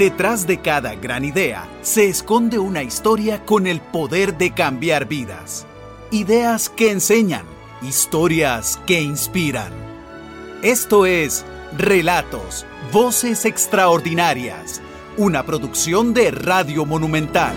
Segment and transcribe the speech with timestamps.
[0.00, 5.66] Detrás de cada gran idea se esconde una historia con el poder de cambiar vidas.
[6.10, 7.44] Ideas que enseñan,
[7.82, 9.70] historias que inspiran.
[10.62, 11.44] Esto es
[11.76, 14.80] Relatos, Voces Extraordinarias,
[15.18, 17.54] una producción de Radio Monumental.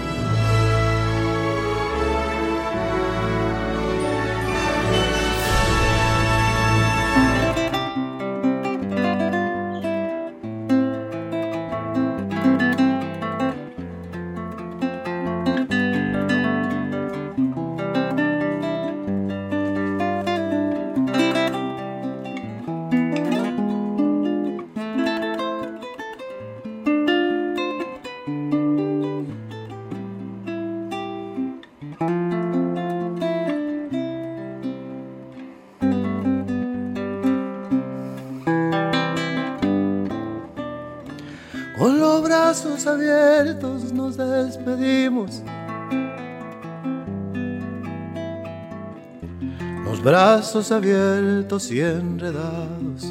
[50.53, 53.05] Brazos abiertos y enredados.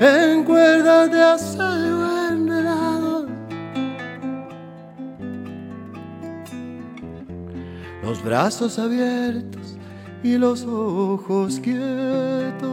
[0.00, 3.26] En cuerdas de acero enredados.
[8.02, 9.76] Los brazos abiertos
[10.24, 12.64] y los ojos quietos.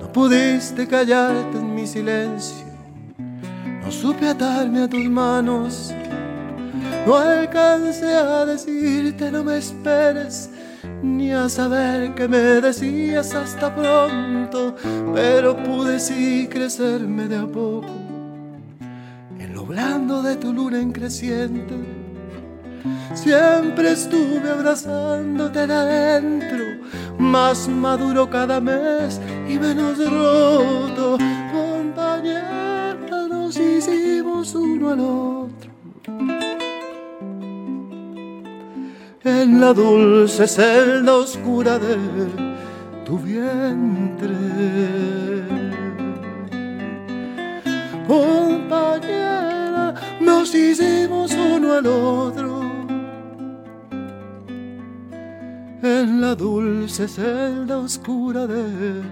[0.00, 2.66] No pudiste callarte en mi silencio.
[3.84, 5.94] No supe atarme a tus manos
[7.06, 10.50] no alcancé a decirte no me esperes,
[11.04, 14.74] ni a saber que me decías hasta pronto,
[15.14, 17.94] pero pude sí crecerme de a poco
[19.38, 21.74] en lo blando de tu luna en creciente.
[23.14, 26.64] Siempre estuve abrazándote de adentro,
[27.18, 31.18] más maduro cada mes y menos roto.
[31.52, 32.96] Compañera,
[33.30, 35.65] nos hicimos uno al otro
[39.26, 41.96] en la dulce celda oscura de
[43.04, 44.36] tu vientre.
[48.06, 52.62] Compañera, nos hicimos uno al otro
[55.82, 59.02] en la dulce celda oscura de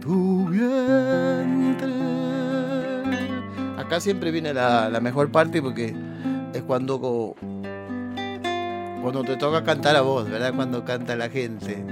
[0.00, 1.92] tu vientre.
[3.76, 5.94] Acá siempre viene la, la mejor parte porque
[6.54, 7.34] es cuando
[9.02, 10.54] cuando te toca cantar a vos, ¿verdad?
[10.54, 11.84] Cuando canta la gente.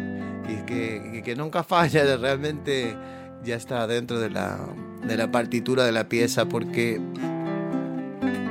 [0.48, 2.96] Y que, que nunca falla, realmente
[3.44, 4.58] ya está dentro de la,
[5.06, 7.00] de la partitura de la pieza, porque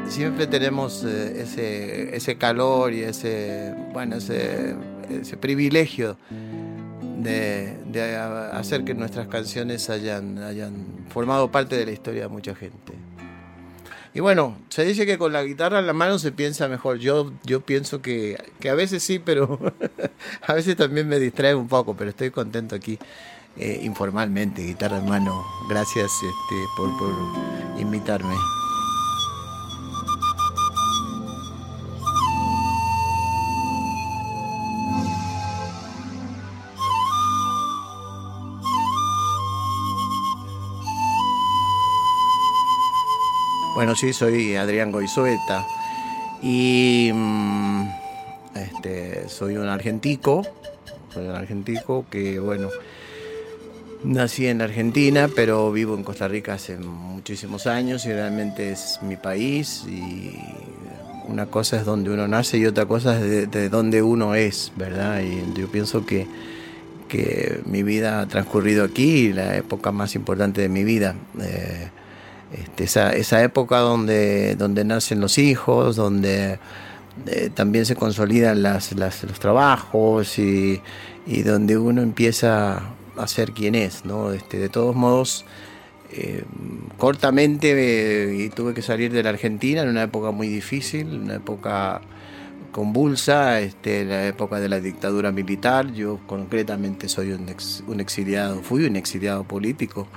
[0.07, 4.75] siempre tenemos eh, ese, ese calor y ese, bueno, ese,
[5.09, 6.17] ese privilegio
[7.17, 12.55] de, de, hacer que nuestras canciones hayan, hayan formado parte de la historia de mucha
[12.55, 12.93] gente.
[14.13, 16.97] Y bueno, se dice que con la guitarra en la mano se piensa mejor.
[16.97, 19.59] Yo, yo pienso que, que a veces sí, pero
[20.47, 22.97] a veces también me distrae un poco, pero estoy contento aquí
[23.57, 25.45] eh, informalmente, guitarra en mano.
[25.69, 27.13] Gracias este, por, por
[27.79, 28.35] invitarme.
[43.79, 45.65] Bueno, sí, soy Adrián Goizueta
[46.41, 47.87] y mm,
[48.53, 50.45] este, soy un argentico,
[51.13, 52.67] soy un argentico que, bueno,
[54.03, 59.15] nací en Argentina, pero vivo en Costa Rica hace muchísimos años y realmente es mi
[59.15, 60.37] país y
[61.29, 65.21] una cosa es donde uno nace y otra cosa es de, donde uno es, ¿verdad?
[65.21, 66.27] Y yo pienso que,
[67.07, 71.15] que mi vida ha transcurrido aquí, la época más importante de mi vida.
[71.39, 71.91] Eh,
[72.53, 76.59] este, esa, esa, época donde, donde nacen los hijos, donde
[77.27, 80.81] eh, también se consolidan las, los trabajos y,
[81.43, 82.81] donde uno empieza
[83.17, 84.05] a ser quien es.
[84.05, 84.31] ¿no?
[84.31, 85.45] Este, de todos modos,
[86.11, 86.43] eh,
[86.97, 91.35] cortamente eh, y tuve que salir de la Argentina en una época muy difícil, una
[91.35, 92.01] época
[92.71, 95.91] convulsa, este, la época de la dictadura militar.
[95.93, 97.45] Yo concretamente soy un,
[97.87, 100.07] un exiliado, fui un exiliado político.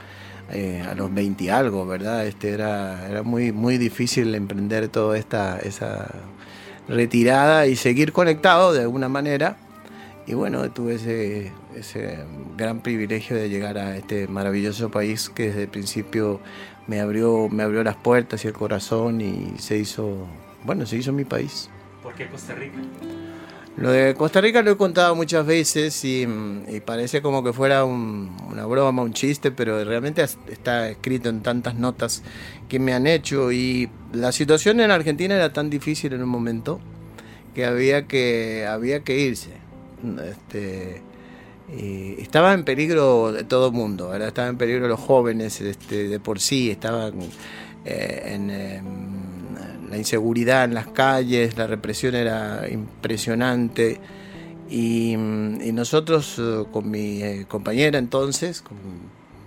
[0.51, 2.27] Eh, a los 20 y algo, ¿verdad?
[2.27, 6.11] Este era, era muy, muy difícil emprender toda esta esa
[6.89, 9.57] retirada y seguir conectado de alguna manera.
[10.27, 12.19] Y bueno, tuve ese, ese
[12.57, 16.41] gran privilegio de llegar a este maravilloso país que desde el principio
[16.87, 20.27] me abrió, me abrió las puertas y el corazón y se hizo,
[20.65, 21.71] bueno, se hizo mi país.
[22.03, 22.79] ¿Por qué Costa Rica?
[23.77, 26.27] Lo de Costa Rica lo he contado muchas veces y,
[26.85, 32.23] parece como que fuera una broma, un chiste, pero realmente está escrito en tantas notas
[32.69, 36.81] que me han hecho y la situación en Argentina era tan difícil en un momento
[37.55, 39.51] que había que, había que irse.
[40.31, 41.01] Este,
[42.21, 46.41] estaba en peligro de todo el mundo, estaba en peligro los jóvenes este, de por
[46.41, 47.15] sí, estaban
[47.87, 48.51] eh, en...
[48.51, 49.22] Em,
[49.93, 54.01] la inseguridad en las calles, la represión era impresionante.
[54.71, 58.79] Y, nosotros eh, con mi eh, compañera entonces, con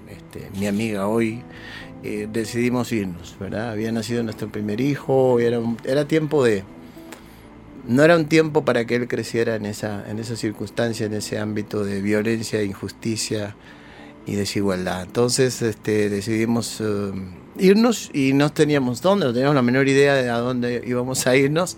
[0.07, 1.42] este, mi amiga hoy,
[2.03, 3.71] eh, decidimos irnos, ¿verdad?
[3.71, 6.63] Había nacido nuestro primer hijo, era, era tiempo de...
[7.88, 11.39] No era un tiempo para que él creciera en esa, en esa circunstancia, en ese
[11.39, 13.56] ámbito de violencia, injusticia
[14.27, 15.03] y desigualdad.
[15.03, 16.81] Entonces este, decidimos
[17.57, 21.36] irnos y no teníamos dónde, no teníamos la menor idea de a dónde íbamos a
[21.36, 21.78] irnos.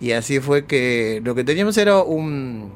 [0.00, 2.72] Y así fue que lo que teníamos era un,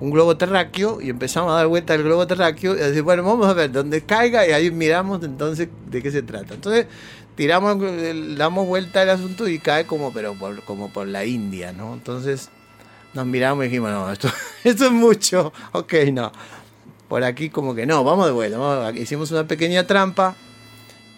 [0.00, 3.46] un globo terráqueo y empezamos a dar vuelta al globo terráqueo y decir, bueno, vamos
[3.46, 6.54] a ver dónde caiga y ahí miramos entonces de qué se trata.
[6.54, 6.86] Entonces
[7.36, 7.78] tiramos,
[8.36, 11.94] damos vuelta al asunto y cae como, pero por, como por la India, ¿no?
[11.94, 12.50] Entonces
[13.14, 14.28] nos miramos y dijimos, no, esto,
[14.64, 16.32] esto es mucho, ok, no.
[17.08, 20.36] Por aquí como que no, vamos de vuelta, hicimos una pequeña trampa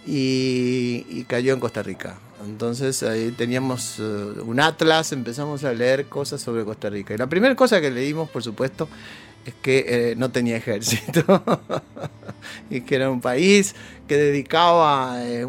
[0.06, 2.19] y, cayó en Costa Rica.
[2.44, 7.14] Entonces ahí teníamos eh, un atlas, empezamos a leer cosas sobre Costa Rica.
[7.14, 8.88] Y la primera cosa que leímos, por supuesto,
[9.44, 11.43] es que eh, no tenía ejército
[12.70, 13.75] y que era un país
[14.06, 15.47] que dedicaba eh,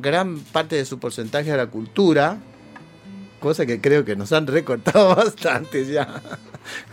[0.00, 2.38] gran parte de su porcentaje a la cultura,
[3.42, 6.22] cosa que creo que nos han recortado bastante ya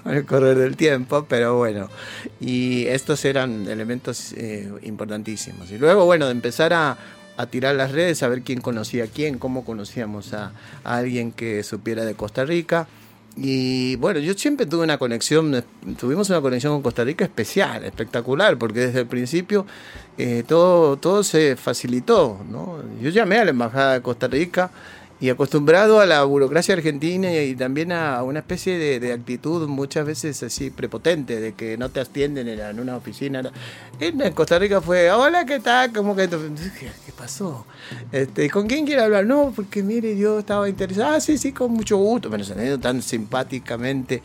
[0.04, 1.90] con el correr del tiempo, pero bueno,
[2.42, 5.72] y estos eran elementos eh, importantísimos.
[5.72, 6.98] Y luego, bueno, de empezar a,
[7.50, 10.52] tirar las redes, a ver quién conocía a quién, cómo conocíamos a,
[10.84, 12.88] alguien que supiera de Costa Rica.
[13.38, 15.64] Y bueno, yo siempre tuve una conexión,
[15.98, 19.66] tuvimos una conexión con Costa Rica especial, espectacular, porque desde el principio
[20.18, 22.42] eh, todo, todo se facilitó.
[22.50, 22.84] ¿no?
[23.02, 24.72] Yo llamé a la Embajada de Costa Rica
[25.22, 30.42] y acostumbrado a la burocracia argentina y, también a una especie de, actitud muchas veces
[30.44, 33.42] así prepotente, de que no te atienden en, una oficina.
[34.00, 35.92] En Costa Rica fue, hola, ¿qué tal?
[35.92, 37.66] Como que, ¿qué pasó?
[38.12, 39.26] Este, ¿Con quién quiere hablar?
[39.26, 41.16] No, porque mire, yo estaba interesado.
[41.16, 42.30] Ah, sí, sí, con mucho gusto.
[42.30, 44.24] Pero se tan simpáticamente,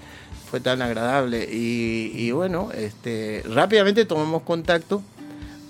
[0.49, 1.49] fue tan agradable.
[1.51, 5.03] Y, y bueno, este, rápidamente tomamos contacto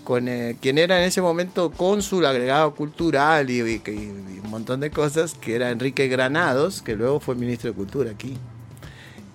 [0.04, 5.34] con eh, quien era en ese momento cónsul, agregado cultural y, un montón de cosas,
[5.34, 8.36] que era Enrique Granados, que luego fue ministro de Cultura aquí,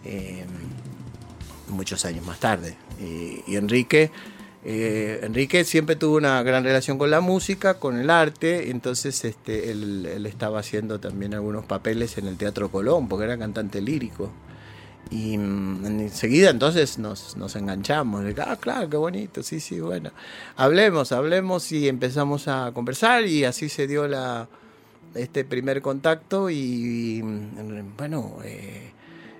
[0.06, 0.48] em,
[1.68, 2.78] muchos años más tarde.
[3.00, 4.12] Y, Enrique,
[4.64, 9.72] eh, Enrique siempre tuvo una gran relación con la música, con el arte, entonces este,
[9.72, 14.32] él, él estaba haciendo también algunos papeles en el Teatro Colón, porque era cantante lírico.
[15.12, 18.24] Y mm, enseguida entonces nos, nos enganchamos.
[18.46, 20.12] ah, claro, qué bonito, sí, sí, bueno.
[20.56, 24.48] Hablemos, hablemos y empezamos a conversar y así se dio la,
[25.16, 28.92] este primer contacto y, mm, bueno, eh,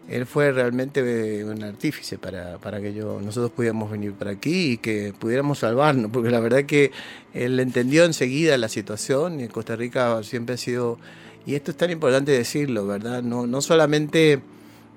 [0.10, 4.78] él fue realmente un artífice para, para que yo, nosotros pudiéramos venir para aquí y
[4.78, 6.92] que pudiéramos salvarnos, porque la verdad que
[7.34, 10.98] él entendió enseguida la situación y Costa Rica siempre ha sido,
[11.46, 13.22] y esto es tan importante decirlo, ¿verdad?
[13.22, 14.42] No, no solamente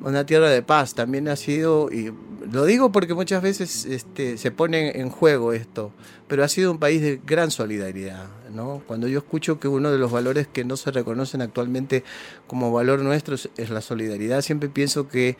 [0.00, 0.94] una tierra de paz.
[0.94, 2.12] También ha sido, y
[2.50, 5.92] lo digo porque muchas veces este, se pone en juego esto,
[6.28, 8.26] pero ha sido un país de gran solidaridad.
[8.52, 8.82] ¿no?
[8.86, 12.04] Cuando yo escucho que uno de los valores que no se reconocen actualmente
[12.46, 15.36] como valor nuestro es la solidaridad, siempre pienso que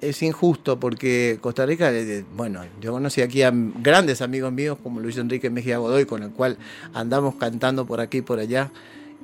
[0.00, 5.00] es injusto porque Costa Rica, eh, bueno, yo conocí aquí a grandes amigos míos como
[5.00, 6.58] Luis Enrique Mejía Godoy, con el cual
[6.92, 8.70] andamos cantando por aquí y por allá.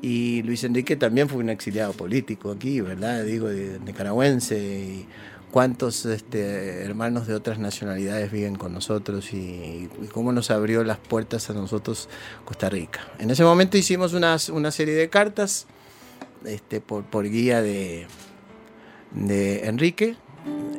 [0.02, 3.24] Y Luis Enrique también fue un exiliado político aquí, ¿verdad?
[3.24, 3.48] Digo,
[3.84, 4.58] nicaragüense.
[4.58, 5.06] Y
[5.50, 11.50] cuántos este, hermanos de otras nacionalidades viven con nosotros y, cómo nos abrió las puertas
[11.50, 12.08] a nosotros
[12.44, 13.00] Costa Rica.
[13.18, 15.66] En ese momento hicimos una, una serie de cartas
[16.44, 18.06] este, por, por guía de,
[19.12, 20.16] de Enrique.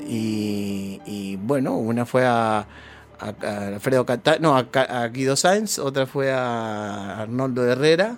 [0.08, 2.68] Y, bueno, una fue a,
[3.20, 4.06] Alfredo
[4.42, 8.18] no, a Guido Sáenz, otra fue a Arnoldo Herrera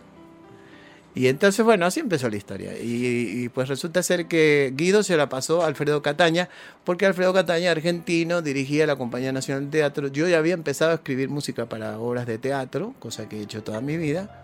[1.15, 2.74] y entonces, bueno, así empezó la historia.
[2.79, 6.50] Y, pues resulta ser que Guido se la pasó a Alfredo Cataña,
[6.84, 10.08] porque Alfredo Cataña, argentino, dirigía la Compañía Nacional de Teatro.
[10.08, 13.62] Yo ya había empezado a escribir música para obras de teatro, cosa que he hecho
[13.62, 14.39] toda mi vida.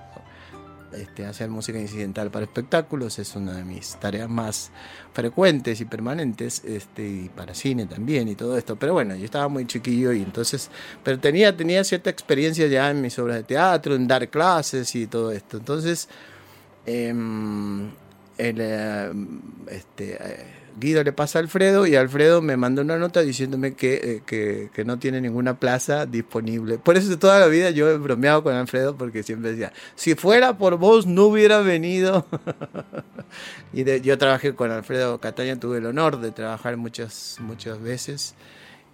[0.94, 4.72] Este, hacer música incidental para espectáculos es una de mis tareas más
[5.14, 8.76] frecuentes y permanentes, este, y para cine también y todo esto.
[8.76, 10.70] Pero bueno, yo estaba muy chiquillo y entonces,
[11.04, 15.06] pero tenía, tenía cierta experiencia ya en mis obras de teatro, en dar clases y
[15.06, 15.58] todo esto.
[15.58, 16.10] Entonces,
[16.92, 17.92] Em,
[18.40, 19.14] eh,
[19.70, 20.46] este, eh,
[20.80, 24.86] Guido le pasa a Alfredo y Alfredo me mandó una nota diciéndome que, eh, que,
[24.86, 26.80] no tiene ninguna plaza disponible.
[26.80, 30.58] Por eso toda la vida yo he bromeado con Alfredo porque siempre decía, si fuera
[30.58, 32.26] por vos no hubiera venido.
[33.74, 38.34] y yo trabajé con Alfredo Cataña, tuve el honor de trabajar muchas, muchas veces.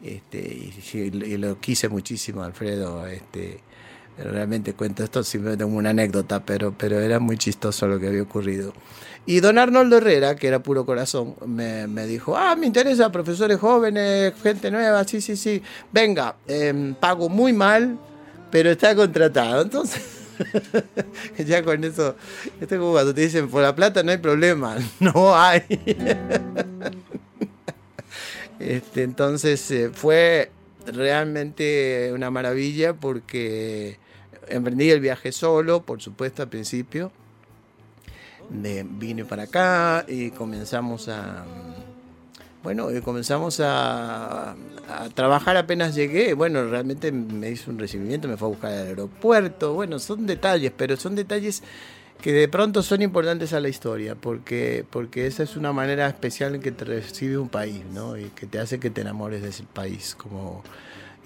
[0.03, 3.07] Este, y, lo quise muchísimo, Alfredo.
[3.07, 3.61] Este,
[4.17, 8.23] realmente cuento esto, simplemente tengo una anécdota, pero, pero era muy chistoso lo que había
[8.23, 8.73] ocurrido.
[9.27, 14.33] Y don Arnoldo Herrera, que era puro corazón, me, dijo, ah, me interesa, profesores jóvenes,
[14.41, 17.97] gente nueva, sí, sí, sí, venga, em, pago muy mal,
[18.51, 19.63] pero está contratado.
[19.63, 20.01] Entonces,
[21.45, 22.15] ya con eso,
[22.61, 25.63] esto es como cuando te dicen, por la plata no hay problema, no hay.
[28.59, 30.51] este, entonces eh, fue
[30.85, 33.97] realmente una maravilla porque
[34.49, 37.11] emprendí el viaje solo, por supuesto, al principio
[38.49, 41.45] vine para acá y comenzamos a
[42.65, 44.55] bueno, comenzamos a,
[45.13, 46.33] trabajar apenas llegué.
[46.33, 49.75] Bueno, realmente me hizo un recibimiento, me fue a buscar al aeropuerto.
[49.75, 51.61] Bueno, son detalles, pero son detalles
[52.23, 56.55] que de pronto son importantes a la historia, porque, porque esa es una manera especial
[56.55, 58.17] en que te recibe un país, ¿no?
[58.17, 60.63] Y que te hace que te enamores de ese país, como,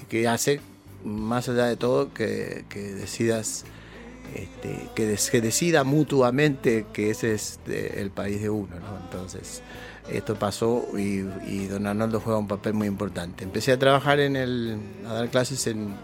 [0.09, 0.59] que hace,
[1.03, 3.65] más allá de todo, que, que decidas
[4.35, 8.75] este, que, decida mutuamente que ese es el país de uno.
[8.75, 8.99] ¿no?
[9.03, 9.61] Entonces,
[10.11, 13.43] esto pasó y, don Arnoldo juega un papel muy importante.
[13.43, 15.95] Empecé a trabajar en el, a dar clases en,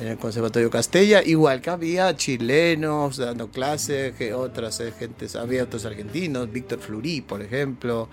[0.00, 5.84] en el Conservatorio Castella, igual que había chilenos dando clases, otras eh, gentes, había otros
[5.86, 8.08] argentinos, Víctor Flurí, por ejemplo,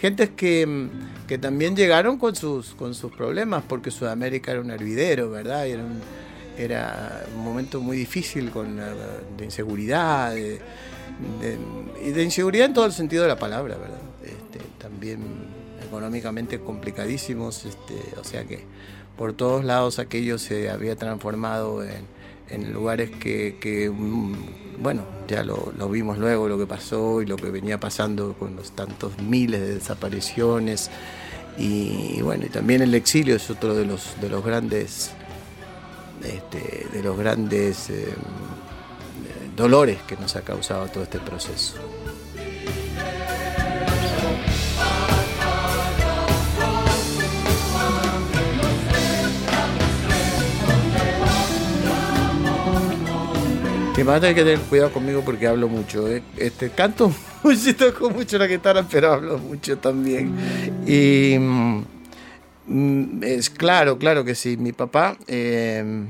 [0.00, 0.88] gentes que,
[1.26, 5.66] que, también llegaron con sus, con sus problemas, porque Sudamérica era un hervidero, ¿verdad?
[5.66, 5.84] Era
[7.34, 10.60] un, momento muy difícil con de inseguridad, de,
[12.04, 14.00] y de inseguridad en todo el sentido de la palabra, ¿verdad?
[14.24, 15.20] Este, también
[15.86, 18.64] económicamente complicadísimos, este, o sea que
[19.18, 24.34] por todos lados aquello se había transformado en, lugares que, mm,
[24.80, 28.70] bueno, ya lo, vimos luego, lo que pasó y lo que venía pasando con los
[28.70, 30.90] tantos miles de desapariciones.
[31.58, 35.10] Y, bueno, y también el exilio es otro de los, de los grandes
[36.24, 38.14] este, de los grandes eh,
[39.56, 41.74] dolores que nos ha causado todo este proceso.
[53.98, 56.08] Que más hay que tener cuidado conmigo porque hablo mucho.
[56.08, 56.22] ¿eh?
[56.36, 57.12] Este, canto
[57.42, 60.32] mucho, toco mucho la guitarra, pero hablo mucho también.
[60.86, 61.82] Y mm,
[62.68, 64.56] Mm, es claro, claro que sí.
[64.56, 66.04] Mi papá, eh,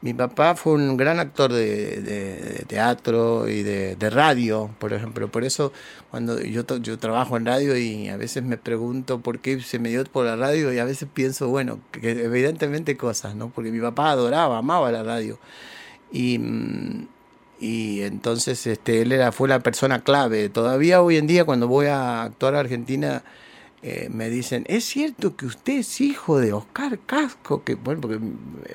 [0.00, 5.28] mi papá fue un gran actor de, teatro y de, radio, por ejemplo.
[5.30, 5.72] Por eso
[6.10, 9.90] cuando yo, yo trabajo en radio y a veces me pregunto por qué se me
[9.90, 13.50] dio por la radio y a veces pienso, bueno, que evidentemente cosas, ¿no?
[13.50, 15.38] Porque mi papá adoraba, amaba la radio.
[16.12, 16.40] Y,
[17.60, 20.48] y entonces este, él era, fue la persona clave.
[20.48, 23.22] Todavía hoy en día cuando voy a actuar a Argentina
[23.82, 27.64] eh, me dicen, ¿es cierto que usted es hijo de Oscar Casco?
[27.64, 28.18] Que, bueno, porque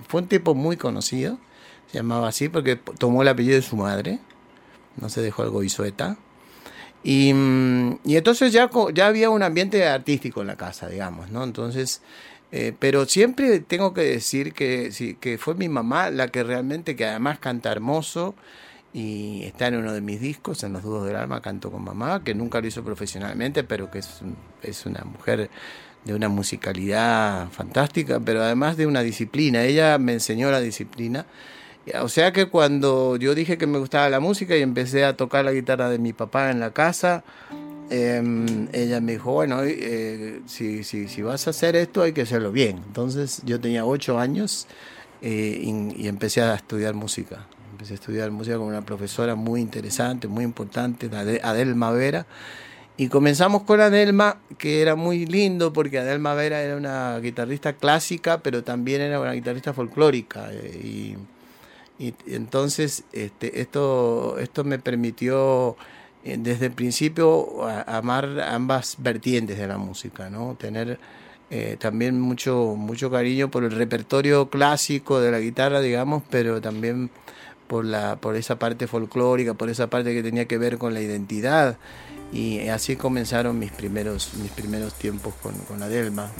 [0.07, 1.37] fue un tipo muy conocido,
[1.91, 4.19] se llamaba así porque tomó el apellido de su madre,
[4.97, 6.17] no se dejó algo Goizueta.
[7.03, 7.29] Y,
[8.03, 11.43] y entonces ya, ya había un ambiente artístico en la casa, digamos, ¿no?
[11.43, 12.01] Entonces,
[12.57, 16.95] eh, pero siempre tengo que decir que, sí, que fue mi mamá la que realmente,
[16.95, 18.33] que además canta hermoso,
[18.93, 22.23] y está en uno de mis discos, en Los Dudos del Alma, Canto con Mamá,
[22.23, 24.21] que nunca lo hizo profesionalmente, pero que es,
[24.63, 25.49] es una mujer
[26.05, 29.63] de una musicalidad fantástica, pero además de una disciplina.
[29.63, 31.25] Ella me enseñó la disciplina.
[32.01, 35.43] O sea que cuando yo dije que me gustaba la música y empecé a tocar
[35.43, 37.25] la guitarra de mi papá en la casa,
[37.89, 42.51] em, ella me dijo, bueno, eh, si, si, vas a hacer esto hay que hacerlo
[42.51, 42.77] bien.
[42.87, 44.67] Entonces yo tenía ocho años
[45.21, 45.61] eh,
[45.95, 50.43] y empecé a estudiar música empecé a estudiar música con una profesora muy interesante, muy
[50.43, 51.09] importante,
[51.43, 52.25] Adelma Vera.
[52.97, 58.39] Y comenzamos con Adelma, que era muy lindo porque Adelma Vera era una guitarrista clásica,
[58.39, 60.47] pero también era una guitarrista folclórica.
[60.51, 61.17] Eh,
[61.99, 65.77] y, entonces este, esto, esto me permitió
[66.25, 70.55] desde el principio amar ambas vertientes de la música, ¿no?
[70.59, 70.99] Tener
[71.51, 77.11] eh, también mucho, mucho cariño por el repertorio clásico de la guitarra, digamos, pero también
[77.67, 81.01] por, la, por esa parte folclórica, por esa parte que tenía que ver con la
[81.01, 81.77] identidad.
[82.33, 86.31] Y así comenzaron mis primeros, mis primeros tiempos con, con Adelma.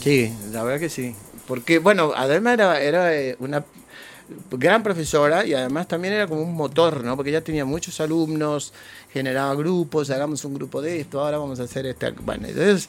[0.00, 1.14] Sí, la verdad que sí.
[1.46, 3.64] Porque, bueno, Adelma era, era eh, una
[4.50, 7.16] gran profesora y además también era como un motor, ¿no?
[7.16, 8.72] Porque ella tenía muchos alumnos,
[9.12, 12.10] generaba grupos, hagamos un grupo de esto, ahora vamos a hacer este.
[12.12, 12.88] Bueno, entonces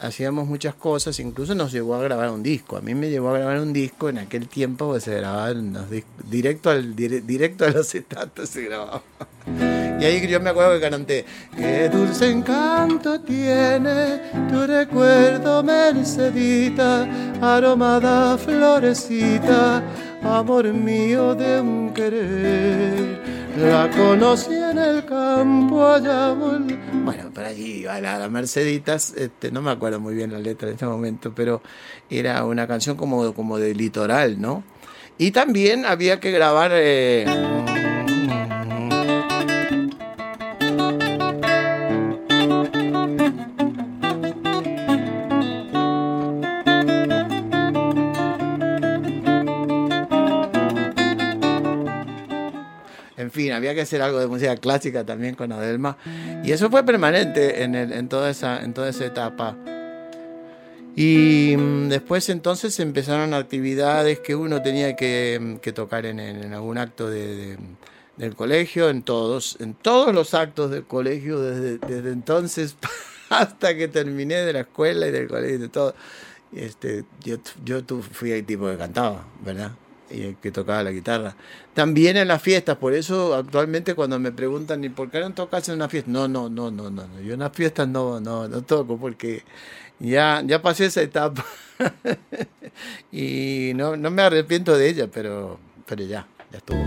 [0.00, 2.76] hacíamos muchas cosas, incluso nos llevó a grabar un disco.
[2.76, 5.84] A mí me llevó a grabar un disco en aquel tiempo que se grababan los
[6.28, 9.02] directo, al, directo a los estatus se grababa.
[10.00, 11.24] Y ahí yo me acuerdo que canté,
[11.56, 17.08] qué dulce encanto tiene tu recuerdo, Mercedita,
[17.40, 19.82] aromada florecita,
[20.22, 26.32] amor mío de un querer la conocí en el campo allá.
[26.32, 30.74] Bueno, por allí iba la, Merceditas, este, no me acuerdo muy bien la letra en
[30.74, 31.62] este momento, pero
[32.10, 34.62] era una canción como, como de litoral, ¿no?
[35.18, 36.70] Y también había que grabar...
[36.74, 37.85] Eh,
[53.36, 55.96] fin, había que hacer algo de música clásica también con Adelma.
[56.42, 59.56] Y eso fue permanente en, en, toda, esa, en toda esa etapa.
[60.96, 66.18] Y mm, después entonces empezaron actividades que uno tenía que, mm, tocar en,
[66.54, 67.58] algún acto de,
[68.16, 72.76] del colegio, en todos, en todos los actos del colegio, desde, desde entonces
[73.28, 75.94] hasta que terminé de la escuela y del colegio y de todo.
[76.52, 79.72] Este, yo, yo fui el tipo que cantaba, ¿verdad?
[80.08, 81.34] Que tocaba la guitarra.
[81.74, 85.68] También en las fiestas, por eso actualmente cuando me preguntan, ¿y por qué no tocas
[85.68, 86.10] en una fiesta?
[86.10, 89.42] No, no, no, no, no, yo en las fiestas no, no, no toco porque
[89.98, 91.44] ya, ya pasé esa etapa
[93.12, 96.78] y no, no me arrepiento de ella, pero, pero ya, ya estuvo.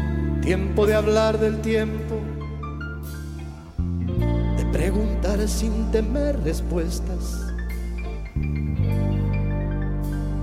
[0.41, 2.15] Tiempo de hablar del tiempo,
[4.57, 7.47] de preguntar sin temer respuestas.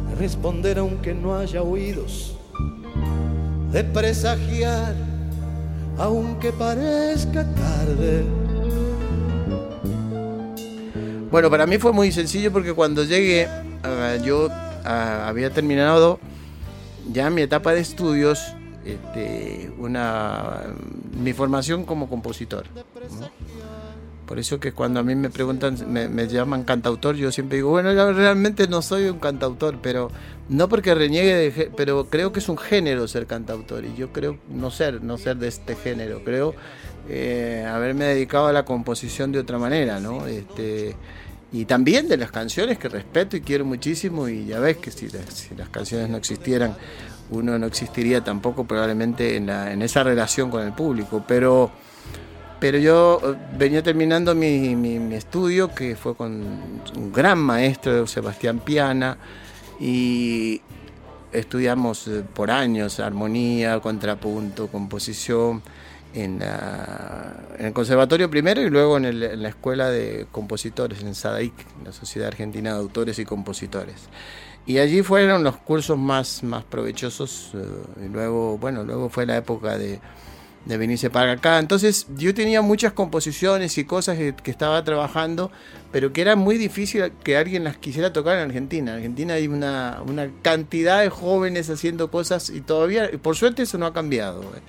[0.08, 2.35] de Responder aunque no haya oídos
[3.72, 4.94] de presagiar,
[5.98, 8.24] aunque parezca tarde.
[11.30, 13.48] Bueno, para mí fue muy sencillo porque cuando llegué,
[13.82, 14.48] ah, yo
[14.84, 16.18] ah, había terminado
[17.12, 18.54] ya mi etapa de estudios,
[18.84, 20.62] este, una,
[21.12, 22.66] mi formación como compositor.
[24.26, 27.92] Por eso que cuando a mí me preguntan, me, llaman cantautor, yo siempre digo, bueno,
[27.92, 30.10] yo realmente no soy un cantautor, pero
[30.48, 34.38] no porque reniegue de, pero creo que es un género ser cantautor y yo creo
[34.50, 36.54] no ser, no ser de este género, creo
[37.08, 40.26] eh, haberme dedicado a la composición de otra manera, ¿no?
[40.26, 40.96] Este,
[41.52, 45.08] y también de las canciones que respeto y quiero muchísimo y ya ves que si
[45.08, 46.76] las, canciones no existieran,
[47.30, 51.70] uno no existiría tampoco probablemente en, en esa relación con el público, pero
[52.58, 56.32] pero yo eh, venía terminando mi, mi, estudio, que fue con
[56.96, 59.18] un gran maestro, Sebastián Piana,
[59.78, 60.60] y
[61.32, 65.62] estudiamos eh, por años armonía, contrapunto, composición,
[66.14, 66.42] en,
[67.58, 71.52] el conservatorio primero y luego en, la escuela de compositores, en SADAIC,
[71.84, 74.08] la Sociedad Argentina de Autores y Compositores.
[74.66, 79.36] Y allí fueron los cursos más, más provechosos, eh, y luego, bueno, luego fue la
[79.36, 80.00] época de
[80.66, 81.58] de venirse para acá.
[81.58, 85.50] Entonces yo tenía muchas composiciones y cosas que, estaba trabajando,
[85.92, 88.92] pero que era muy difícil que alguien las quisiera tocar en Argentina.
[88.92, 90.02] En Argentina hay una,
[90.42, 94.42] cantidad de jóvenes haciendo cosas y todavía, por suerte eso no ha cambiado.
[94.42, 94.60] Eh.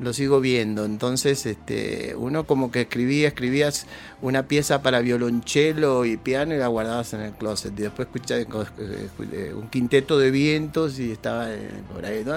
[0.00, 0.84] Lo sigo viendo.
[0.84, 3.86] Entonces, este, uno como que escribía, escribías
[4.22, 7.72] una pieza para violonchelo y piano y la guardabas en el closet.
[7.76, 8.40] Y después escuchaba
[8.78, 11.48] eh, un quinteto de vientos y estaba
[11.92, 12.34] por ahí, ¿no?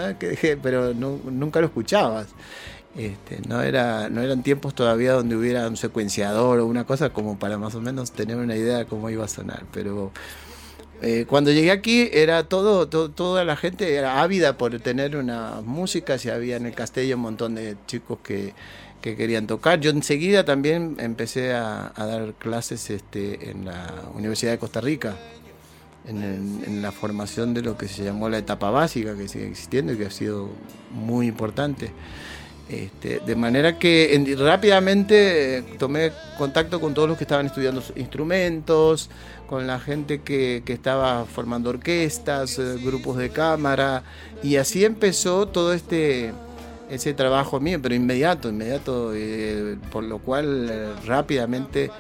[0.63, 2.29] pero nunca lo escuchabas.
[2.95, 7.39] Este, no, era, no eran tiempos todavía donde hubiera un secuenciador o una cosa como
[7.39, 9.63] para más o menos tener una idea de cómo iba a sonar.
[9.71, 10.11] Pero
[11.01, 16.17] eh, cuando llegué aquí era todo, toda la gente era ávida por tener una música,
[16.17, 18.53] si había en el castillo un montón de chicos que,
[19.01, 19.79] querían tocar.
[19.79, 25.15] Yo enseguida también empecé a, dar clases este, en la Universidad de Costa Rica.
[26.05, 26.23] En,
[26.65, 29.97] en, la formación de lo que se llamó la etapa básica, que sigue existiendo y
[29.97, 30.49] que ha sido
[30.91, 31.91] muy importante.
[32.71, 39.09] Este, de manera que rápidamente eh, tomé contacto con todos los que estaban estudiando instrumentos,
[39.45, 44.03] con la gente que, estaba formando orquestas, eh, grupos de cámara,
[44.41, 46.31] y así empezó todo este
[46.89, 51.91] ese trabajo mío, pero inmediato, inmediato, eh, por lo cual rápidamente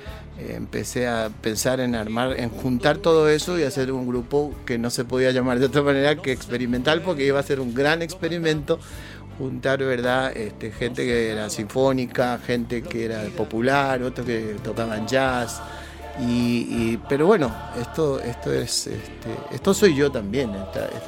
[0.49, 4.89] empecé a pensar en armar, en juntar todo eso y hacer un grupo que no
[4.89, 8.79] se podía llamar de otra manera que experimental, porque iba a ser un gran experimento
[9.41, 10.35] juntar, ¿verdad?
[10.37, 15.61] Este, gente que era sinfónica, gente que era popular, otros que tocaban jazz.
[16.19, 20.51] Y, pero bueno, esto, esto es, este, esto soy yo también,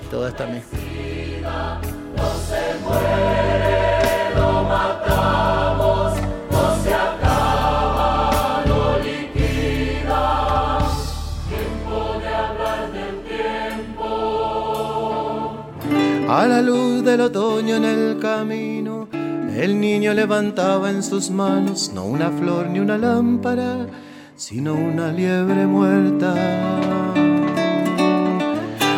[0.10, 1.80] toda esta mezcla.
[16.36, 19.08] A la luz del otoño en el camino,
[19.56, 23.86] el niño levantaba en sus manos no una flor ni una lámpara,
[24.36, 26.34] sino una liebre muerta.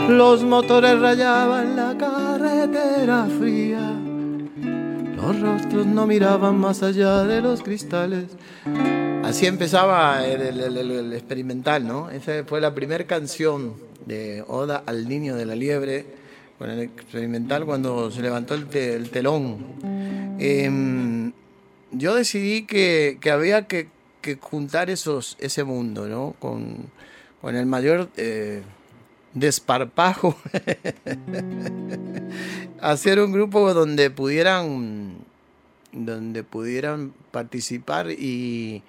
[0.07, 3.81] Los motores rayaban la carretera fría,
[5.17, 8.27] los rostros no miraban más allá de los cristales.
[9.25, 12.09] Así empezaba el, el experimental, ¿no?
[12.09, 13.73] Esa fue la primera canción
[14.05, 16.23] de Oda al Niño de la Liebre
[16.57, 19.65] con el experimental cuando se levantó el, telón.
[20.39, 21.33] Em,
[21.91, 23.89] yo decidí que, había que,
[24.39, 26.35] juntar esos, ese mundo, ¿no?
[26.39, 26.89] Con,
[27.41, 28.63] con el mayor eh,
[29.33, 30.35] desparpajo.
[32.81, 35.17] Hacer un grupo donde pudieran,
[35.91, 38.81] donde pudieran participar y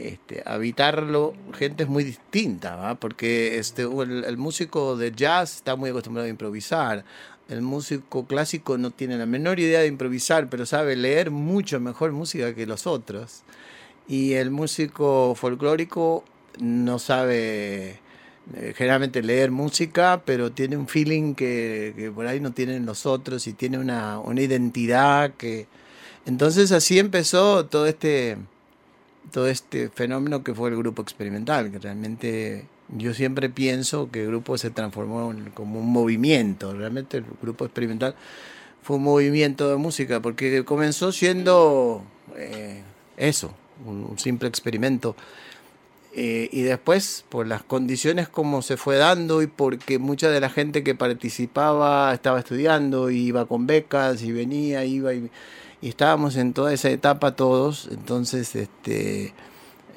[0.00, 6.30] este, habitarlo gente muy distinta, porque este, el, músico de jazz está muy acostumbrado a
[6.30, 7.04] improvisar,
[7.50, 12.12] el músico clásico no tiene la menor idea de improvisar, pero sabe leer mucho mejor
[12.12, 13.42] música que los otros,
[14.08, 16.24] y el músico folclórico
[16.58, 18.00] no sabe
[18.54, 23.04] eh, generalmente leer música, pero tiene un feeling que, que, por ahí no tienen los
[23.04, 25.66] otros y tiene una, una identidad que...
[26.26, 28.36] Entonces así empezó todo este
[29.30, 32.66] todo este fenómeno que fue el grupo experimental, que realmente
[32.96, 38.14] yo siempre pienso que el grupo se transformó como un movimiento, realmente el grupo experimental
[38.82, 42.02] fue un movimiento de música, porque comenzó siendo
[42.36, 42.82] eh,
[43.16, 43.52] eso,
[43.86, 45.16] un, simple experimento.
[46.12, 50.50] Eh, y después, por las condiciones como se fue dando y porque mucha de la
[50.50, 55.30] gente que participaba estaba estudiando, iba con becas y venía, iba y
[55.82, 59.32] y estábamos en toda esa etapa todos, entonces este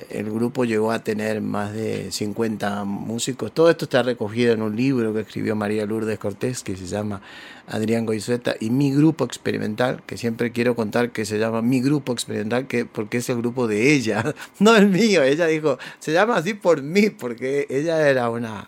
[0.09, 3.51] el grupo llegó a tener más de 50 músicos.
[3.53, 7.21] Todo esto está recogido en un libro que escribió María Lourdes Cortés que se llama
[7.67, 12.13] Adrián Goizueta y mi grupo experimental, que siempre quiero contar que se llama mi grupo
[12.13, 15.23] experimental que porque es el grupo de ella, no el mío.
[15.23, 18.67] Ella dijo, se llama así por mí porque ella era una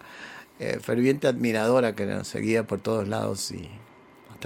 [0.60, 3.70] eh, ferviente admiradora que nos seguía por todos lados y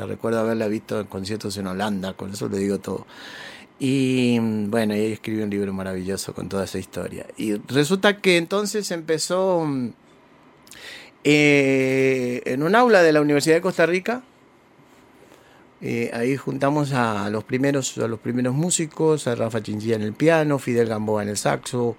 [0.05, 3.05] recuerdo haberla visto en conciertos en Holanda, con eso le digo todo.
[3.79, 7.25] Y bueno, ella escribió un libro maravilloso con toda esa historia.
[7.37, 9.65] Y resulta que entonces empezó
[11.23, 14.23] eh, en un aula de la Universidad de Costa Rica.
[15.81, 20.11] Eh, ahí juntamos a los primeros a los primeros músicos, a Rafa Chinchilla en el
[20.11, 21.95] piano, Fidel Gamboa en el saxo,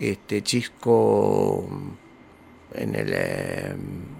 [0.00, 1.68] este Chisco
[2.72, 3.74] en el eh,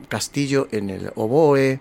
[0.09, 1.81] Castillo en el oboe,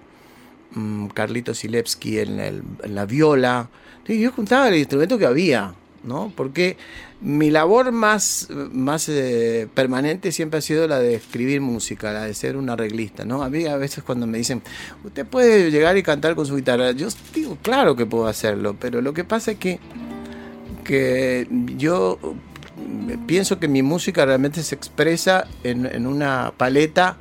[0.71, 3.69] Mm, Carlito Silevsky en, la viola.
[4.05, 6.31] yo juntaba el instrumento que había, ¿no?
[6.35, 6.77] Porque
[7.21, 12.33] mi labor más, más eh, permanente siempre ha sido la de escribir música, la de
[12.33, 13.23] ser un arreglista.
[13.23, 14.61] A mí a veces cuando me dicen,
[15.03, 19.01] usted puede llegar y cantar con su guitarra, yo digo, claro que puedo hacerlo, pero
[19.01, 19.79] lo que pasa es que,
[20.83, 22.19] que yo
[23.25, 27.17] pienso que mi música realmente se expresa en una paleta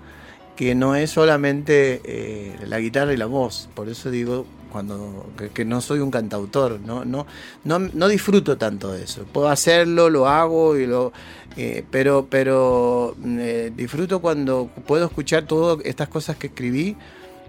[0.56, 3.68] que no es solamente eh, la guitarra y la voz.
[3.74, 7.26] Por eso digo cuando que, no soy un cantautor, no, no,
[7.64, 9.24] no, no, disfruto tanto de eso.
[9.24, 11.12] Puedo hacerlo, lo hago, y lo,
[11.56, 16.96] eh, pero, pero eh, disfruto cuando puedo escuchar todas estas cosas que escribí,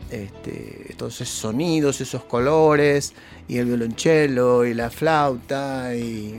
[0.10, 3.14] este, esos sonidos, esos colores,
[3.50, 6.36] y el violonchelo, y la flauta, y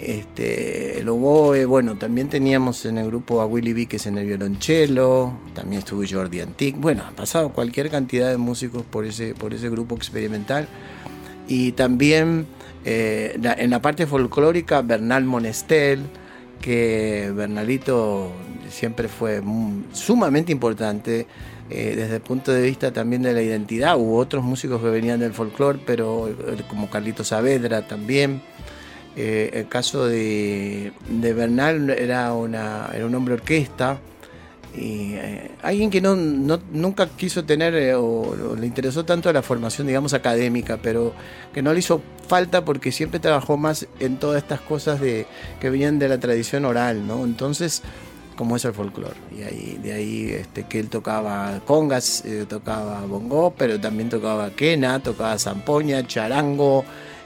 [0.00, 5.32] este, el oboe, bueno, también teníamos en el grupo a Willy Víquez en el violonchelo,
[5.54, 9.68] también estuvo Jordi Antic, bueno, ha pasado cualquier cantidad de músicos por ese, por ese
[9.68, 10.68] grupo experimental.
[11.48, 12.46] Y también
[12.84, 16.00] eh, en la parte folclórica, Bernal Monestel,
[16.60, 18.32] que Bernalito
[18.70, 19.42] siempre fue
[19.92, 21.26] sumamente importante
[21.68, 23.98] eh, desde el punto de vista también de la identidad.
[23.98, 28.42] Hubo otros músicos que venían del folclore, pero eh, como Carlito Saavedra también.
[29.16, 33.98] Eh, el caso de, Bernal era, una, era un hombre orquesta.
[34.72, 39.88] Y eh, alguien que no, nunca quiso tener eh, o, le interesó tanto la formación,
[39.88, 41.12] digamos, académica, pero
[41.52, 45.26] que no le hizo falta porque siempre trabajó más en todas estas cosas de,
[45.60, 47.24] que venían de la tradición oral, ¿no?
[47.24, 47.82] Entonces,
[48.36, 49.16] como es el folclore.
[49.36, 55.00] Y ahí, de ahí este, que él tocaba congas, tocaba bongo, pero también tocaba quena,
[55.02, 56.84] tocaba zampoña, charango,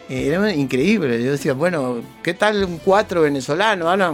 [0.09, 1.23] era increíble.
[1.23, 4.11] Yo decía, bueno, ¿qué tal un cuatro venezolano, Ahí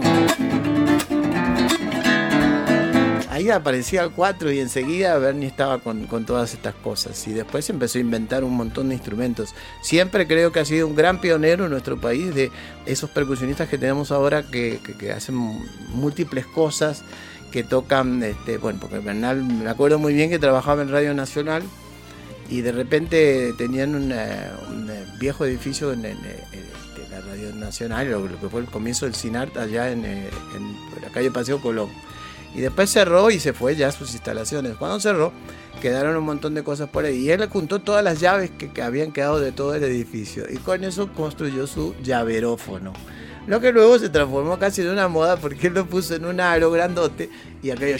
[3.29, 7.27] ahí aparecía el 4 y enseguida Bernie estaba con, todas estas cosas.
[7.27, 9.55] Y después empezó a inventar un montón de instrumentos.
[9.81, 12.51] Siempre creo que ha sido un gran pionero en nuestro país de
[12.85, 14.79] esos percusionistas que tenemos ahora que,
[15.15, 17.03] hacen múltiples cosas,
[17.51, 21.63] que tocan, este, bueno, porque Bernal me acuerdo muy bien que trabajaba en Radio Nacional
[22.51, 24.13] y de repente tenían un
[25.19, 30.05] viejo edificio en, la Radio Nacional, lo, que fue el comienzo del CINART allá en,
[30.05, 30.29] en
[31.01, 31.89] la calle Paseo Colón
[32.53, 34.75] y después cerró y se fue ya a sus instalaciones.
[34.75, 35.31] Cuando cerró,
[35.81, 37.17] quedaron un montón de cosas por ahí.
[37.17, 40.45] Y él juntó todas las llaves que, habían quedado de todo el edificio.
[40.49, 42.93] Y con eso construyó su llaverófono.
[43.47, 46.39] Lo que luego se transformó casi en una moda porque él lo puso en un
[46.39, 47.29] aro grandote
[47.63, 47.97] y aquello...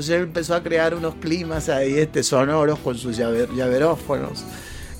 [0.00, 4.44] Entonces él empezó a crear unos climas ahí este, sonoros con sus llaverófonos.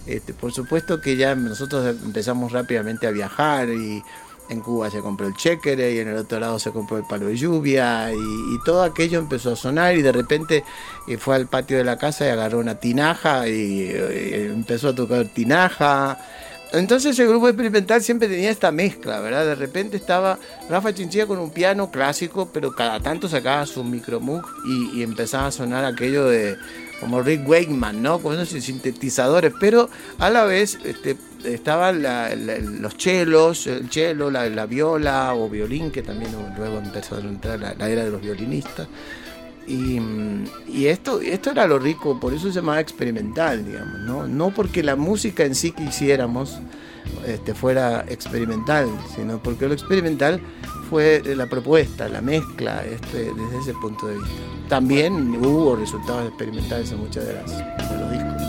[0.05, 4.03] Este, por supuesto que ya nosotros empezamos rápidamente a viajar y
[4.51, 7.29] en Cuba se compró el chequere y en el otro lado se compró el palo
[7.29, 10.65] de lluvia y, todo aquello empezó a sonar y de repente
[11.09, 14.95] eh, fue al patio de la casa y agarró una tinaja y, eh, empezó a
[14.95, 16.19] tocar tinaja.
[16.73, 19.45] Entonces el grupo experimental siempre tenía esta mezcla, ¿verdad?
[19.45, 24.45] De repente estaba Rafa Chinchilla con un piano clásico, pero cada tanto sacaba su micromoog
[24.67, 26.57] y, y empezaba a sonar aquello de
[27.01, 28.19] como Rick Wakeman, ¿no?
[28.19, 32.03] Con esos sintetizadores, pero a la vez este, estaban
[32.81, 37.89] los chelos, el chelo, la, viola o violín, que también luego empezó a entrar la,
[37.89, 38.87] era de los violinistas.
[39.71, 44.27] Y, esto, esto era lo rico, por eso se llamaba experimental, digamos, ¿no?
[44.27, 46.59] No porque la música en sí que hiciéramos
[47.25, 50.41] este, fuera experimental, sino porque lo experimental
[50.89, 54.31] fue la propuesta, la mezcla, este, desde ese punto de vista.
[54.69, 58.40] También hubo resultados experimentales en muchas de, las, de los discos.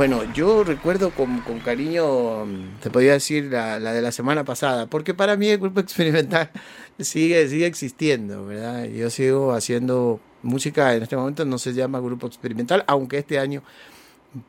[0.00, 2.46] Bueno, yo recuerdo con, cariño,
[2.82, 6.50] te podría decir, la, de la semana pasada, porque para mí el grupo experimental
[6.98, 8.86] sigue, sigue existiendo, ¿verdad?
[8.86, 13.62] Yo sigo haciendo música, en este momento no se llama grupo experimental, aunque este año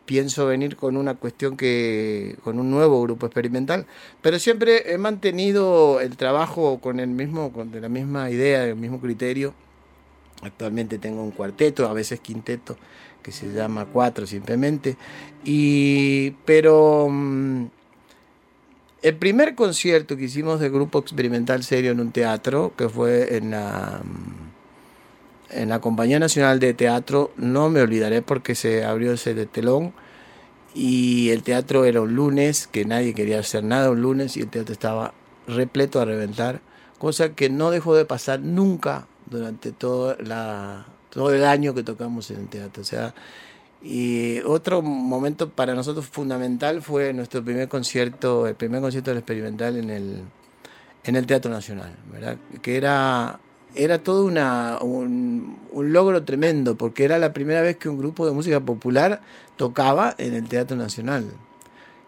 [0.06, 3.86] pienso venir con una cuestión que, con un nuevo grupo experimental,
[4.22, 9.02] pero siempre he mantenido el trabajo con el mismo, con la misma idea, el mismo
[9.02, 9.54] criterio.
[10.44, 12.78] Actualmente tengo un cuarteto, a veces quinteto
[13.22, 14.98] que se llama Cuatro simplemente.
[15.44, 17.66] Y, pero mm,
[19.02, 23.52] el primer concierto que hicimos de grupo experimental serio en un teatro, que fue en
[23.52, 29.34] la, mm, en la Compañía Nacional de Teatro, no me olvidaré porque se abrió ese
[29.34, 29.94] de telón
[30.74, 34.48] y el teatro era un lunes, que nadie quería hacer nada un lunes y el
[34.48, 35.14] teatro estaba
[35.48, 36.62] repleto a reventar,
[36.98, 42.32] cosa que no dejó de pasar nunca durante toda la todo el año que tocamos
[42.32, 42.82] en el teatro.
[42.82, 43.14] O sea,
[43.84, 49.78] y otro momento para nosotros fundamental fue nuestro primer concierto, el primer concierto del experimental
[49.78, 50.22] en el,
[51.04, 52.38] en el Teatro Nacional, ¿verdad?
[52.62, 53.40] Que era,
[53.74, 58.34] era todo una, un, logro tremendo, porque era la primera vez que un grupo de
[58.34, 59.22] música popular
[59.58, 61.26] tocaba en el Teatro Nacional,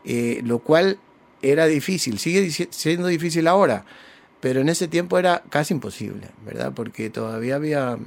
[0.06, 1.00] eh, lo cual
[1.42, 3.84] era difícil, sigue siendo difícil ahora,
[4.44, 6.74] pero en ese tiempo era casi imposible, ¿verdad?
[6.76, 7.98] Porque todavía había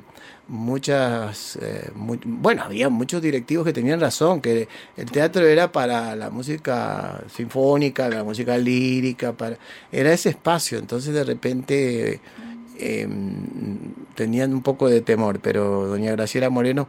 [0.48, 4.68] muchas, eh, bueno, había muchos directivos que tenían razón, que
[4.98, 9.56] el teatro era para la música sinfónica, la música lírica, para,
[9.90, 12.20] era ese espacio, entonces de repente
[12.78, 16.86] em, tenían un poco de temor, pero doña Graciela Moreno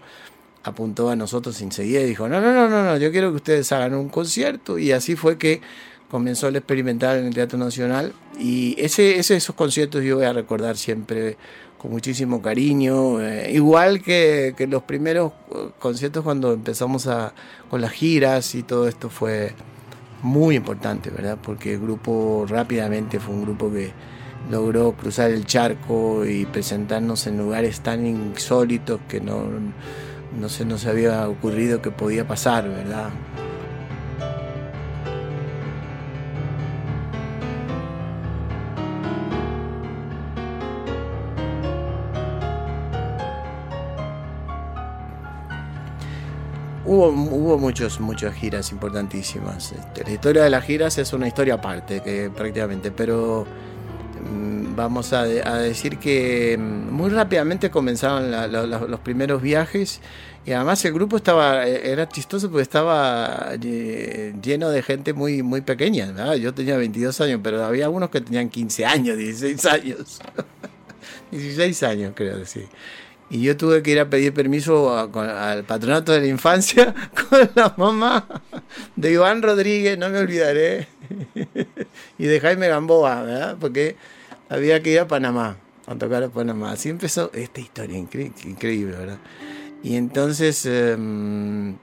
[0.64, 3.72] apuntó a nosotros enseguida y dijo, no, no, no, no, no, yo quiero que ustedes
[3.72, 5.62] hagan un concierto y así fue que
[6.10, 10.34] comenzó el experimental en el Teatro Nacional y ese, ese, esos conciertos yo voy a
[10.34, 11.38] recordar siempre
[11.78, 17.34] con muchísimo cariño, eh, igual que, los primeros eh, conciertos cuando empezamos a,
[17.70, 19.54] con las giras y todo esto fue
[20.24, 21.38] muy importante, ¿verdad?
[21.42, 23.92] Porque el grupo rápidamente fue un grupo que
[24.50, 29.44] logró cruzar el charco y presentarnos en lugares tan insólitos que no,
[30.40, 33.10] no se nos había ocurrido que podía pasar, ¿verdad?
[46.90, 49.74] Hubo, hubo muchos, muchas giras importantísimas.
[49.74, 53.46] Este, la historia de las giras es una historia aparte, que prácticamente, pero
[54.32, 58.32] mm, vamos a, decir que mm, muy rápidamente comenzaron
[58.90, 60.00] los primeros viajes
[60.46, 65.44] y además el grupo estaba, eh, era chistoso porque estaba eh, lleno de gente muy,
[65.44, 66.36] muy pequeña.
[66.38, 70.22] Yo tenía 22 años, pero había unos que tenían 15 años, 16 años.
[71.32, 72.66] 16 años, creo que sí.
[73.30, 76.96] Y yo tuve que ir a pedir permiso al patronato de la infancia
[77.30, 78.26] con la mamá
[78.96, 80.88] de Iván Rodríguez, no me olvidaré,
[82.18, 83.58] y de Jaime Gamboa, ¿verdad?
[83.60, 83.98] Porque
[84.48, 86.72] había que ir a Panamá, a tocar a Panamá.
[86.72, 89.20] Así empezó esta historia increíble, ¿verdad?
[89.84, 91.76] Y entonces, em,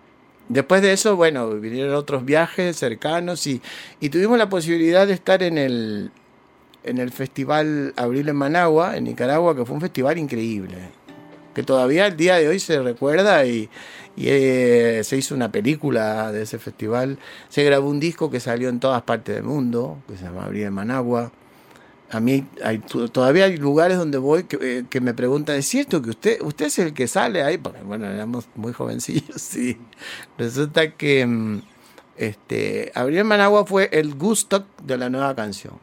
[0.49, 3.61] después de eso, bueno, vinieron otros viajes cercanos y,
[4.01, 6.11] y, tuvimos la posibilidad de estar en el,
[6.85, 10.77] en el Festival Abril en Managua, en Nicaragua, que fue un festival increíble,
[11.55, 13.69] que todavía el día de hoy se recuerda y,
[14.17, 18.81] eh, se hizo una película de ese festival, se grabó un disco que salió en
[18.81, 21.33] todas partes del mundo, que se llama Abril en Managua
[22.15, 26.11] a mí hay, todavía hay lugares donde voy que, eh, me preguntan, ¿es cierto que
[26.11, 27.59] usted, usted es el que sale ahí?
[27.59, 29.77] Porque bueno, éramos muy jovencillos, sí.
[30.39, 31.63] Resulta que mm,
[32.17, 32.93] este,
[33.25, 35.75] Managua fue el gusto de la nueva canción.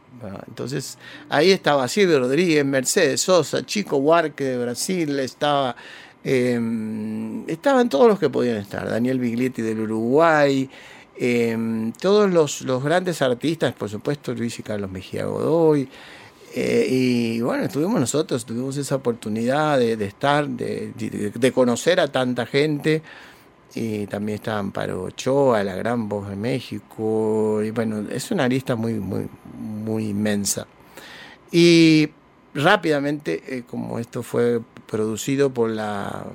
[0.47, 0.97] Entonces
[1.29, 5.75] ahí estaba Silvio Rodríguez, Mercedes Sosa, Chico Huarque de Brasil, estaba...
[6.23, 10.69] Em, estaban todos los que podían estar, Daniel Biglietti del Uruguay,
[11.17, 15.89] em, todos los, los, grandes artistas, por supuesto Luis y Carlos Mejía Godoy,
[16.53, 23.01] eh, y bueno, estuvimos nosotros, tuvimos esa oportunidad de, estar, de, conocer a tanta gente.
[23.73, 27.61] Y también está Amparo Ochoa, la gran voz de México.
[27.63, 30.67] Y bueno, es una lista muy, muy, muy inmensa.
[31.51, 32.09] Y
[32.53, 36.25] rápidamente, eh, como esto fue producido por, la,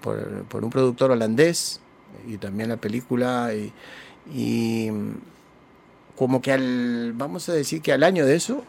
[0.00, 1.80] por, un productor holandés,
[2.26, 4.90] y también la película, y,
[6.16, 8.62] como que al, vamos a decir que al año de eso,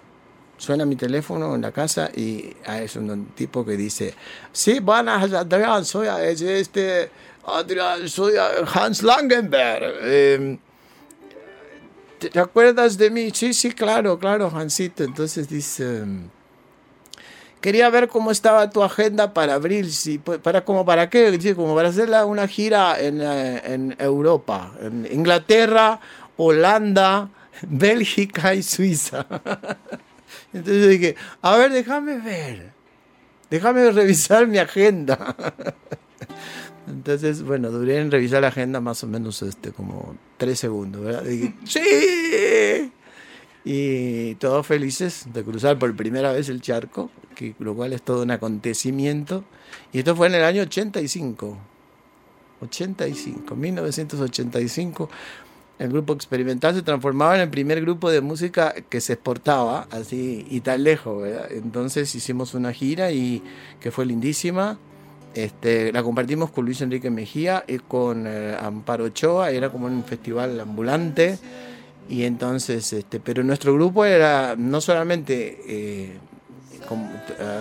[0.58, 4.14] suena mi teléfono en la casa y es un tipo que dice,
[4.52, 7.12] sí, buenas, Adrián, soy este,
[7.46, 8.34] Adrián, soy
[8.74, 9.96] Hans Langenberg.
[10.02, 10.58] Em,
[12.20, 13.32] ¿Te acuerdas de mí?
[13.34, 15.04] Sí, sí, claro, claro, Hansito.
[15.04, 16.04] Entonces dice,
[17.60, 21.76] quería ver cómo estaba tu agenda para abril, si, para, como para qué, dice, como
[21.76, 26.00] para hacer una gira en, eh, en Europa, en Inglaterra,
[26.38, 27.30] Holanda,
[27.68, 29.26] Bélgica y Suiza.
[30.54, 32.72] Entonces dije, a ver, déjame ver,
[33.50, 35.36] déjame revisar mi agenda.
[36.88, 41.24] Entonces, bueno, duré en revisar la agenda más o menos este, como tres segundos, ¿verdad?
[41.24, 42.91] Dije, ¡sí!
[43.65, 48.24] Y todos felices de cruzar por primera vez el charco, que, lo cual es todo
[48.24, 49.46] un acontecimiento.
[49.93, 51.58] Y esto fue en el año 85.
[52.62, 55.10] 85, 1985
[55.80, 60.46] el grupo experimental se transformaba en el primer grupo de música que se exportaba así
[60.50, 61.28] y tan lejos.
[61.50, 63.43] Entonces hicimos una gira y
[63.80, 64.78] que fue lindísima.
[65.34, 70.04] Este, la compartimos con Luis Enrique Mejía y con eh, Amparo Ochoa, era como un
[70.04, 71.39] festival ambulante.
[72.10, 76.17] Y entonces, este, pero nuestro grupo era no solamente eh,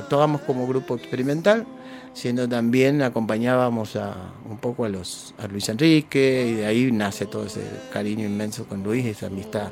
[0.01, 1.65] actuábamos como grupo experimental,
[2.13, 3.97] siendo también acompañábamos
[4.49, 8.67] un poco a, los, a Luis Enrique y de ahí nace todo ese cariño inmenso
[8.67, 9.71] con Luis, esa amistad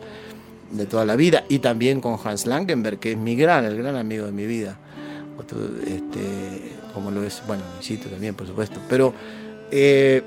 [0.71, 1.45] de toda la vida.
[1.49, 4.79] Y también con Hans Langenberg, que es mi gran, el gran amigo de mi vida,
[5.87, 7.63] este, como lo es, bueno,
[8.11, 9.15] también, por supuesto, pero
[9.71, 10.23] eh,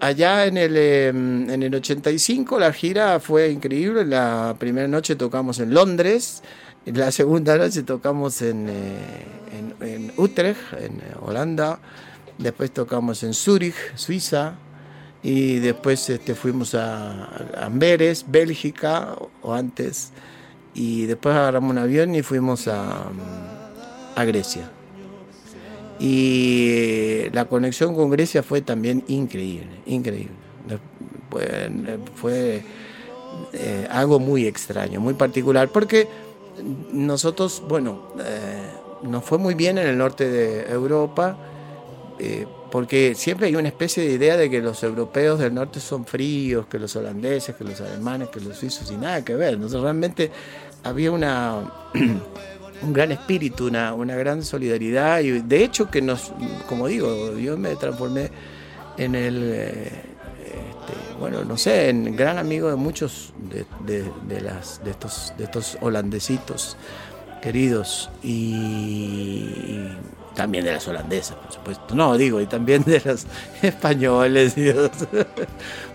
[0.00, 5.58] allá en el, em, en el 85 la gira fue increíble, la primera noche tocamos
[5.60, 6.42] en Londres,
[6.86, 9.24] la segunda noche tocamos en, eh,
[9.80, 11.78] en, Utrecht, en Holanda.
[12.38, 14.54] Después tocamos en Zúrich, Suiza.
[15.22, 17.28] Y después este, fuimos a,
[17.62, 20.12] Amberes, Bélgica, o antes.
[20.74, 23.04] Y después agarramos un avión y fuimos a,
[24.16, 24.70] a Grecia.
[26.00, 30.34] Y la conexión con Grecia fue también increíble, increíble.
[32.14, 32.62] Fue,
[33.52, 36.08] eh, algo muy extraño, muy particular, porque
[36.92, 38.70] nosotros, bueno, eh,
[39.02, 41.36] nos fue muy bien en el norte de Europa,
[42.18, 46.06] eh, porque siempre hay una especie de idea de que los europeos del norte son
[46.06, 49.54] fríos, que los holandeses, que los alemanes, que los suizos, y nada que ver.
[49.54, 50.30] Entonces realmente
[50.82, 51.90] había una,
[52.82, 56.32] un gran espíritu, una, una gran solidaridad, y de hecho que nos,
[56.68, 58.30] como digo, yo me transformé
[58.96, 59.52] en el...
[59.54, 59.90] Eh,
[61.18, 66.78] bueno, no sé, en gran amigo de muchos de, las, de, estos, de estos holandesitos
[67.42, 69.86] queridos y,
[70.34, 71.94] también de las holandesas, por supuesto.
[71.94, 73.26] No, digo, y también de los
[73.62, 74.54] españoles.
[74.54, 74.90] Dios.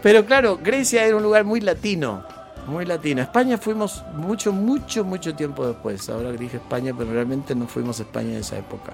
[0.03, 2.23] Pero claro, Grecia era un lugar muy latino,
[2.67, 3.23] muy latina.
[3.23, 6.09] España fuimos mucho, mucho, mucho tiempo después.
[6.09, 8.93] Ahora dije España, pero realmente no fuimos a España en esa época.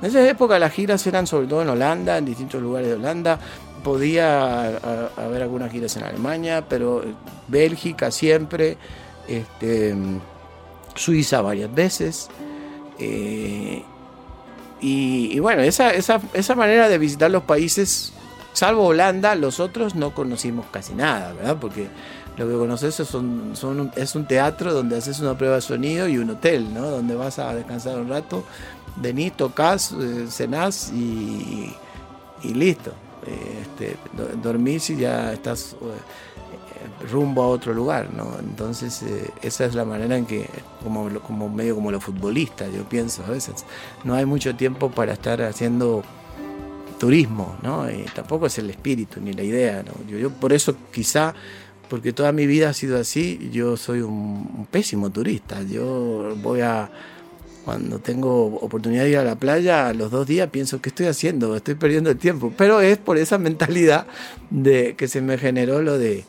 [0.00, 3.38] En esa época las giras eran sobre todo en Holanda, en distintos lugares de Holanda.
[3.82, 4.66] Podía
[5.16, 7.02] haber algunas giras en Alemania, pero
[7.48, 8.76] Bélgica siempre,
[9.26, 9.94] este,
[10.94, 12.28] Suiza varias veces.
[12.98, 13.82] Eh,
[14.80, 18.12] y, bueno, esa, esa, esa manera de visitar los países,
[18.52, 21.56] salvo Holanda, los otros no conocimos casi nada, ¿verdad?
[21.60, 21.86] Porque
[22.36, 26.72] lo que conoces es un teatro donde haces una prueba de sonido y un hotel,
[26.72, 26.88] ¿no?
[26.88, 28.44] Donde vas a descansar un rato,
[28.96, 31.74] venís, tocas, eh, cenás y,
[32.42, 32.92] listo.
[33.26, 33.96] Eh, este,
[34.42, 38.36] dormís y ya estás eh, rumbo a otro lugar, ¿no?
[38.40, 39.04] Entonces
[39.42, 40.48] esa es la manera en que,
[40.82, 43.64] como, medio como los futbolistas, yo pienso a veces,
[44.04, 46.02] no hay mucho tiempo para estar haciendo
[46.98, 47.86] turismo, ¿no?
[48.14, 49.92] Tampoco es el espíritu ni la idea, ¿no?
[50.06, 51.34] yo por eso quizá
[51.92, 53.50] porque toda mi vida ha sido así.
[53.52, 55.62] Yo soy un, pésimo turista.
[55.62, 56.90] Yo voy a,
[57.66, 61.04] cuando tengo oportunidad de ir a la playa, a los dos días pienso, ¿qué estoy
[61.04, 61.54] haciendo?
[61.54, 62.50] Estoy perdiendo el tiempo.
[62.56, 64.06] Pero es por esa mentalidad
[64.48, 66.24] de que se me generó lo de,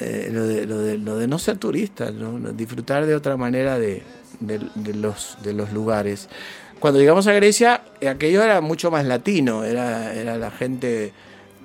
[0.00, 2.10] eh, lo, de lo, de no ser turista,
[2.52, 4.02] disfrutar de otra manera de,
[4.96, 6.28] los, de los lugares.
[6.80, 11.12] Cuando llegamos a Grecia, aquello era mucho más latino, era, era la gente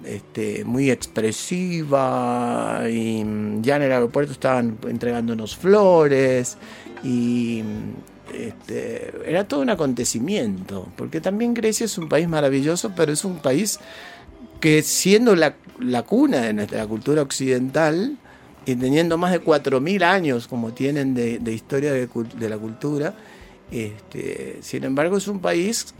[0.03, 3.23] este, muy expresiva y
[3.61, 6.57] ya en el aeropuerto estaban entregándonos flores
[7.03, 7.63] y
[8.33, 13.37] este, era todo un acontecimiento, porque también Grecia es un país maravilloso, pero es un
[13.37, 13.79] país
[14.59, 15.55] que siendo la,
[16.03, 18.17] cuna de nuestra cultura occidental
[18.65, 23.13] y teniendo más de 4.000 años como tienen de, historia de, la cultura,
[23.71, 25.93] este, sin embargo es un país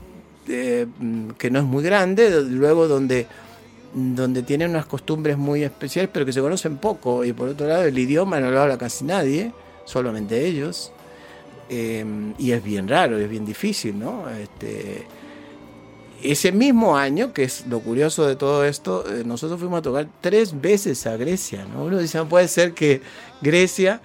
[0.48, 0.86] eh,
[1.38, 3.26] que no es muy grande, luego donde
[3.96, 7.24] donde tienen unas costumbres muy especiales, pero que se conocen poco.
[7.24, 9.52] Y por otro lado, el idioma no lo habla casi nadie,
[9.86, 10.92] solamente ellos.
[11.70, 14.28] Em, y es bien raro, es bien difícil, ¿no?
[14.28, 15.06] Este,
[16.22, 20.06] ese mismo año, que es lo curioso de todo esto, eh, nosotros fuimos a tocar
[20.20, 21.84] tres veces a Grecia, ¿no?
[21.84, 23.00] Uno dice, no puede ser que
[23.40, 24.02] Grecia,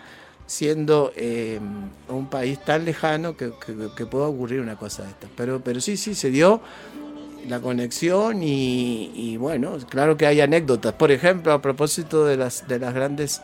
[0.47, 3.51] siendo em, un país tan lejano, que,
[3.95, 5.27] que, pueda ocurrir una cosa de esta.
[5.35, 6.61] Pero, pero sí, sí, se dio
[7.47, 10.93] la conexión y, bueno, claro que hay anécdotas.
[10.93, 13.41] Por ejemplo, a propósito de las, de las grandes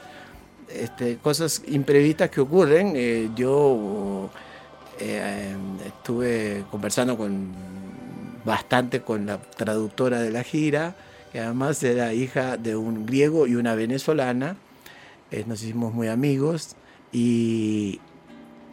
[0.69, 4.29] este, cosas imprevistas que ocurren, eh, yo
[4.99, 7.51] eh, estuve conversando con
[8.43, 10.95] bastante con la traductora de la gira,
[11.31, 14.55] que además era hija de un griego y una venezolana.
[15.31, 16.75] Eh, nos hicimos muy amigos
[17.11, 17.99] y,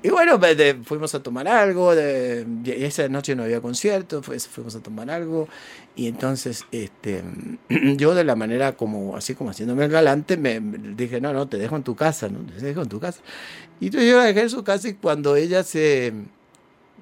[0.05, 0.39] y bueno,
[0.85, 5.49] fuimos a tomar algo, de, esa noche no había concierto, fuimos a tomar algo
[5.97, 7.25] y entonces este,
[7.97, 11.57] yo de la manera como, así como haciéndome el galante, me, dije, no, no, te
[11.57, 12.41] dejo en tu casa, ¿no?
[12.41, 13.23] Te dejo en tu casa.
[13.81, 16.13] Y entonces yo la dejé en su casa y cuando ella se,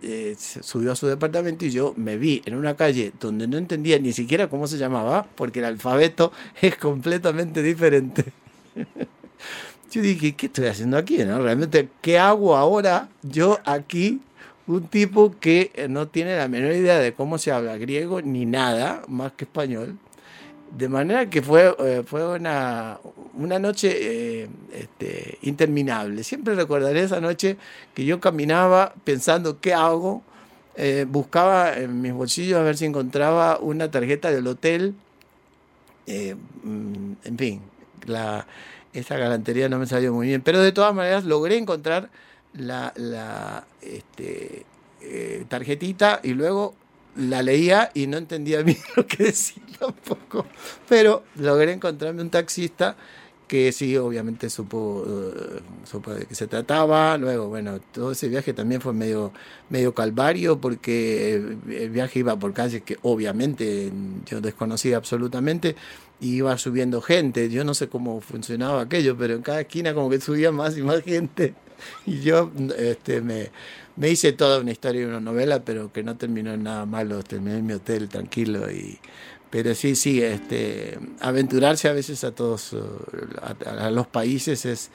[0.01, 3.59] eh, se subió a su departamento y yo me vi en una calle donde no
[3.59, 6.31] entendía ni siquiera cómo se llamaba, porque el alfabeto
[6.63, 8.27] es completamente diferente.
[9.93, 11.23] Yo dije, ¿qué estoy haciendo aquí?
[11.23, 14.23] Realmente, ¿qué hago ahora yo aquí?
[14.67, 18.47] Un tipo que eh, no tiene la menor idea de cómo se habla griego ni
[18.47, 19.99] nada más que español.
[20.75, 23.01] De manera que fue, eh, fue una,
[23.35, 26.25] una noche eh, este, interminable.
[26.25, 27.59] Siempre recordaré esa noche
[27.93, 30.23] que yo caminaba pensando, ¿qué hago?
[31.09, 34.95] buscaba en mis bolsillos a ver si encontraba una tarjeta del hotel.
[36.07, 37.61] Mm, en fin,
[38.07, 38.47] la,
[38.93, 42.11] esa galantería no me salió muy bien, pero de todas maneras logré encontrar
[42.53, 44.67] la, la este,
[45.01, 46.75] eh, tarjetita y luego
[47.17, 50.47] la leía y no entendía bien lo que decía tampoco,
[50.89, 52.97] pero logré encontrarme un taxista
[53.49, 57.19] que sí, obviamente supo, uh, supo, de qué se trataba.
[57.19, 59.33] Luego, bueno, todo ese viaje también fue medio,
[59.69, 63.93] medio calvario porque el viaje iba por calles que obviamente
[64.27, 65.77] yo desconocía absolutamente
[66.21, 67.51] y iba subiendo gente.
[67.51, 70.83] Yo no sé cómo funcionaba aquello, pero en cada esquina como que subía más y
[70.83, 71.55] más gente.
[72.07, 73.51] Y yo este, me,
[73.97, 77.25] me hice toda una historia y una novela, pero que no terminó en nada malo.
[77.25, 79.01] Terminé en mi hotel tranquilo y
[79.53, 82.75] pero sí, sí, este, aventurarse a veces a todos,
[83.67, 84.91] a, los países es,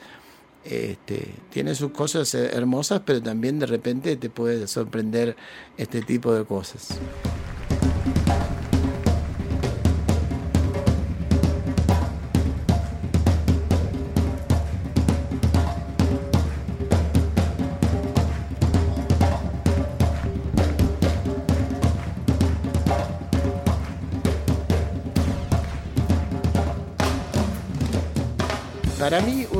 [0.64, 5.36] este, tiene sus cosas hermosas, pero también de repente te puede sorprender
[5.76, 6.98] este tipo de cosas.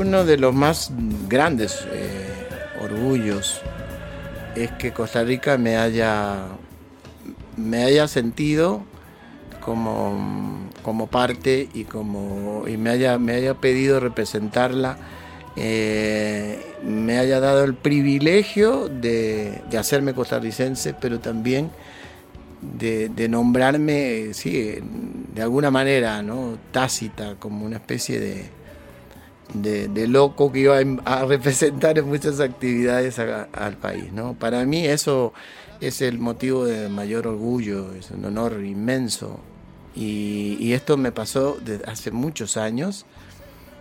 [0.09, 0.91] Uno de los más
[1.29, 2.47] grandes eh,
[2.81, 3.61] orgullos
[4.57, 6.47] es que Costa Rica me haya,
[7.59, 8.85] me haya sentido
[9.61, 14.97] como, como parte y, como, y me, haya, me haya pedido representarla,
[15.57, 21.71] eh, me haya dado el privilegio de, hacerme costarricense, pero también
[22.63, 24.79] de, nombrarme, sí,
[25.35, 26.57] de alguna manera, ¿no?
[26.73, 28.58] tácita, como una especie de,
[29.55, 34.13] de, loco que iba a, representar en muchas actividades al país.
[34.13, 34.35] ¿no?
[34.35, 35.33] Para mí eso
[35.81, 39.41] es el motivo de mayor orgullo, es un honor inmenso.
[39.95, 43.05] Y, esto me pasó desde hace muchos años,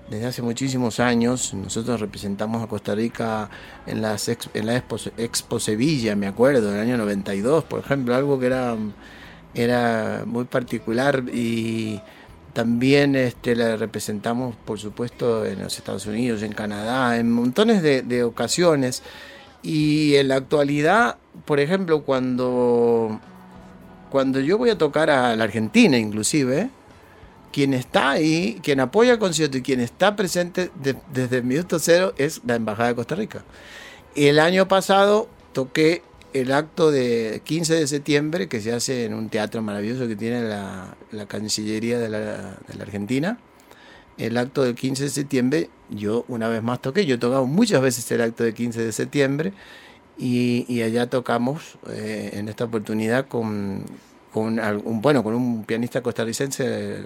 [0.10, 1.54] desde hace muchísimos años.
[1.54, 3.50] Nosotros representamos a Costa Rica
[3.86, 8.16] en, las en la Expo, Expo Sevilla, me acuerdo, en el año 92, por ejemplo,
[8.16, 8.76] algo que era,
[9.54, 12.02] era muy particular y
[12.58, 18.24] también este, la representamos, por supuesto, en los Estados Unidos, en Canadá, en montones de,
[18.24, 19.04] ocasiones.
[19.62, 23.20] Y en la actualidad, por ejemplo, cuando,
[24.10, 26.72] cuando yo voy a tocar a la Argentina, inclusive,
[27.52, 30.72] quien está ahí, quien apoya el concierto y quien está presente
[31.14, 33.44] desde el minuto cero es la Embajada de Costa Rica.
[34.16, 36.02] El año pasado toqué
[36.42, 40.42] el acto de 15 de septiembre que se hace en un teatro maravilloso que tiene
[40.42, 40.96] la,
[41.28, 43.40] Cancillería de la, Argentina.
[44.18, 47.82] El acto del 15 de septiembre, yo una vez más toqué, yo he tocado muchas
[47.82, 49.54] veces el acto del 15 de septiembre
[50.18, 53.84] y, allá tocamos eh, en esta oportunidad con,
[54.34, 57.04] con un, bueno, con un pianista costarricense eh,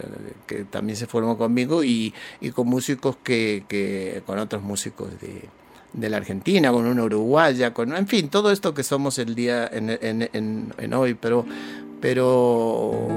[0.48, 5.50] que también se formó conmigo y, y con músicos que, que, con otros músicos de,
[5.94, 9.70] de la Argentina, con una uruguaya, con, en fin, todo esto que somos el día
[9.72, 11.46] en, hoy, pero,
[12.00, 13.08] pero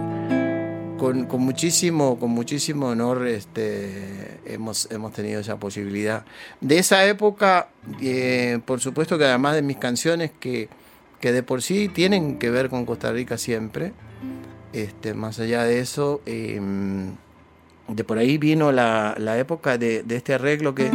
[0.99, 6.25] con, muchísimo, con muchísimo honor este, hemos, hemos tenido esa posibilidad.
[6.61, 7.69] De esa época,
[8.01, 10.69] eh, por supuesto que además de mis canciones que,
[11.21, 13.93] que de por sí tienen que ver con Costa Rica siempre,
[14.73, 17.13] este, más allá de eso, em,
[17.87, 20.91] de por ahí vino la, la época de, de este arreglo que...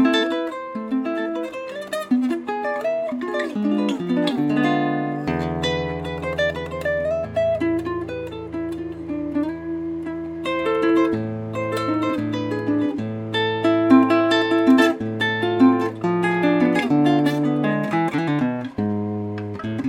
[19.64, 19.89] Mm-hmm.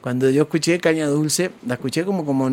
[0.00, 2.48] Cuando yo escuché caña dulce, la escuché como como,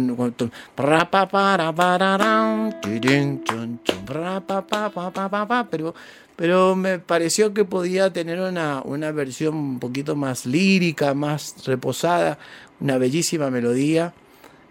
[5.69, 5.93] pero
[6.37, 12.37] pero me pareció que podía tener una, una versión un poquito más lírica, más reposada,
[12.79, 14.13] una bellísima melodía.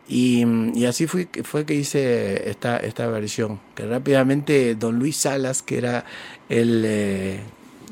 [0.09, 0.45] Y,
[0.77, 5.79] y, así fue, fue que hice esta, esta versión, que rápidamente don Luis Salas, que
[5.79, 6.05] era
[6.49, 7.41] el, eh,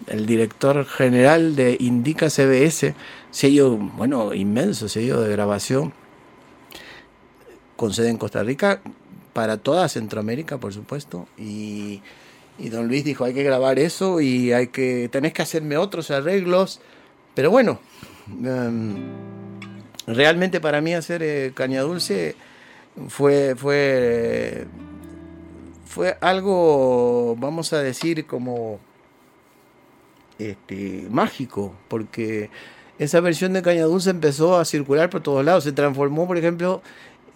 [0.07, 2.95] el director general de Indica CBS,
[3.35, 5.93] sello, bueno, inmenso, sello de grabación,
[7.75, 8.81] con sede en Costa Rica,
[9.33, 12.01] para toda Centroamérica, por supuesto, y,
[12.71, 16.81] don Luis dijo, hay que grabar eso y hay que, tenés que hacerme otros arreglos,
[17.35, 17.81] pero bueno,
[18.29, 18.95] em,
[20.07, 22.37] realmente para mí hacer eh, Caña Dulce
[23.09, 24.69] fue, fue,
[25.87, 28.79] fue algo, vamos a decir, como
[30.39, 32.51] este, mágico, porque
[32.99, 35.65] esa versión de Caña Dulce empezó a circular por todos lados.
[35.65, 36.83] Se transformó, por ejemplo,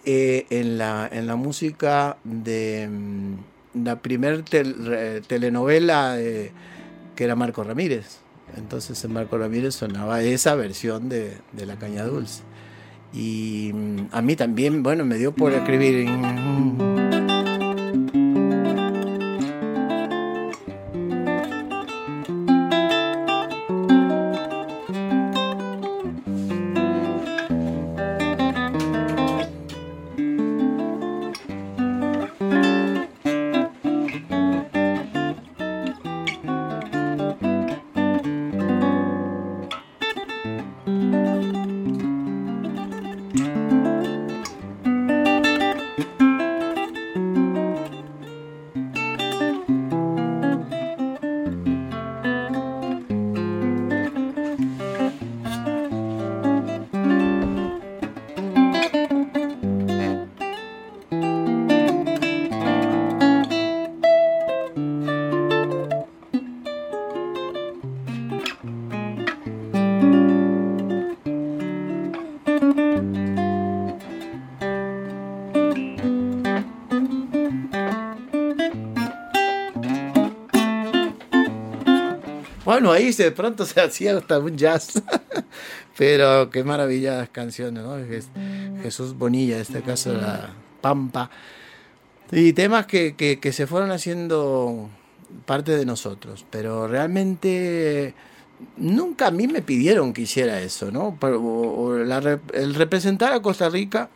[0.05, 6.17] eh, en, la, en la música de mm, la primer telenovela
[7.15, 8.19] que era Marco Ramírez.
[8.57, 12.43] Entonces en Marco Ramírez sonaba esa versión de, de la Caña Dulce.
[13.13, 16.07] Y mm, a mí también, bueno, me dio por escribir.
[83.23, 85.01] De pronto se hacía hasta un jazz.
[85.97, 87.97] Pero qué maravillas canciones, ¿no?
[88.81, 90.49] Jesús Bonilla, en este caso la
[90.81, 91.29] Pampa.
[92.31, 94.89] Y temas que, que, se fueron haciendo
[95.45, 96.45] parte de nosotros.
[96.49, 98.13] Pero realmente
[98.77, 101.17] nunca a mí me pidieron que hiciera eso, ¿no?
[102.53, 104.09] el representar a Costa Rica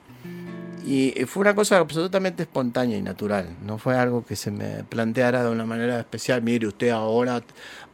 [0.86, 3.56] y fue una cosa absolutamente espontánea y natural.
[3.66, 6.42] No fue algo que se me planteara de una manera especial.
[6.42, 7.42] Mire, usted ahora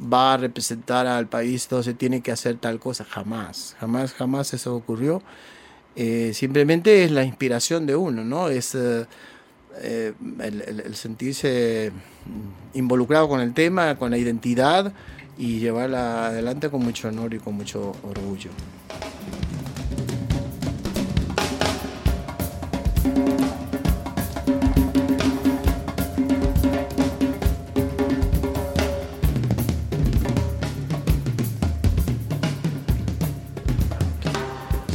[0.01, 3.03] va a representar al país, entonces tiene que hacer tal cosa.
[3.03, 5.21] Jamás, jamás, jamás eso ocurrió.
[5.95, 8.49] Eh, simplemente es la inspiración de uno, ¿no?
[8.49, 9.05] Es eh,
[9.81, 11.91] eh, el, sentirse
[12.73, 14.93] involucrado con el tema, con la identidad
[15.37, 18.49] y llevarla adelante con mucho honor y con mucho orgullo.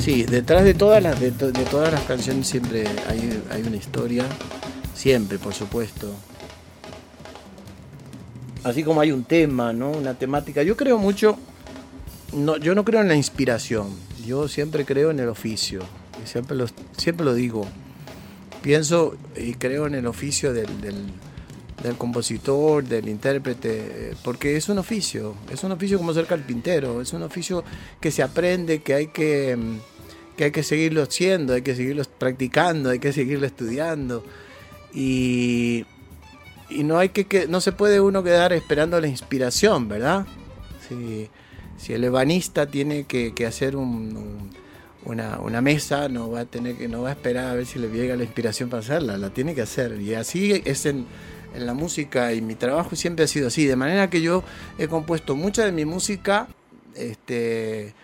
[0.05, 4.26] Sí, detrás de todas las, de, todas las canciones siempre hay, hay, una historia,
[4.94, 6.14] siempre, por supuesto.
[8.64, 9.92] Así como hay un tema, ¿no?
[9.92, 10.62] Una temática.
[10.62, 11.38] Yo creo mucho,
[12.34, 13.96] no, yo no creo en la inspiración,
[14.26, 15.80] yo siempre creo en el oficio,
[16.26, 16.66] siempre, lo,
[16.98, 17.66] siempre lo digo.
[18.61, 25.34] Pienso y creo en el oficio del, del compositor, del intérprete, porque es un oficio,
[25.50, 27.64] es un oficio como ser carpintero, es un oficio
[28.02, 29.57] que se aprende, que hay que
[30.37, 34.24] que hay que seguirlo haciendo, hay que seguirlo practicando, hay que seguirlo estudiando.
[34.93, 35.85] Y,
[36.70, 40.26] y no, hay que, no se puede uno quedar esperando la inspiración, ¿verdad?
[40.89, 41.28] Si,
[41.76, 47.03] si el ebanista tiene que, hacer una, una, mesa, no va a tener que, no
[47.03, 49.62] va a esperar a ver si le llega la inspiración para hacerla, la tiene que
[49.62, 50.01] hacer.
[50.01, 51.07] Y así es en,
[51.55, 53.66] en la música y mi trabajo siempre ha sido así.
[53.66, 54.45] De manera que yo
[54.78, 56.49] he compuesto mucha de mi música
[56.95, 57.95] este,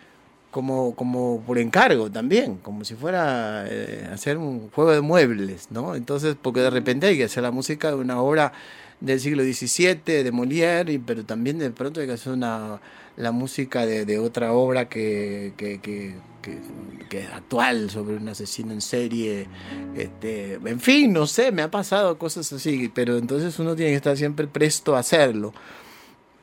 [0.51, 5.95] como, como por encargo también, como si fuera eh, hacer un juego de muebles, ¿no?
[5.95, 8.53] Entonces, porque de repente hay que hacer la música de una obra
[9.01, 12.81] del siglo XVII, de Molière, pero también de pronto hay que hacer una,
[13.17, 18.81] la música de, otra obra que, que, que, que, es actual, sobre un asesino en
[18.81, 19.47] serie.
[19.97, 23.97] Este, en fin, no sé, me ha pasado cosas así, pero entonces uno tiene que
[23.97, 25.53] estar siempre presto a hacerlo.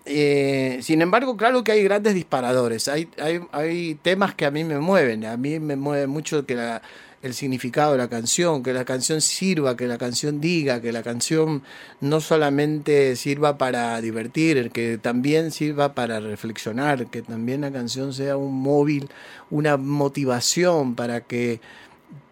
[0.08, 2.88] Eh, sin embargo, claro que hay grandes disparadores.
[2.88, 3.10] Hay,
[3.52, 5.26] hay, temas que a mí me mueven.
[5.26, 6.80] A mí me mueve mucho que
[7.22, 11.04] el significado de la canción, que la canción sirva, que la canción diga, que la
[11.04, 11.64] canción
[12.00, 18.38] no solamente sirva para divertir, que también sirva para reflexionar, que también la canción sea
[18.38, 19.10] un móvil,
[19.50, 21.60] una motivación para que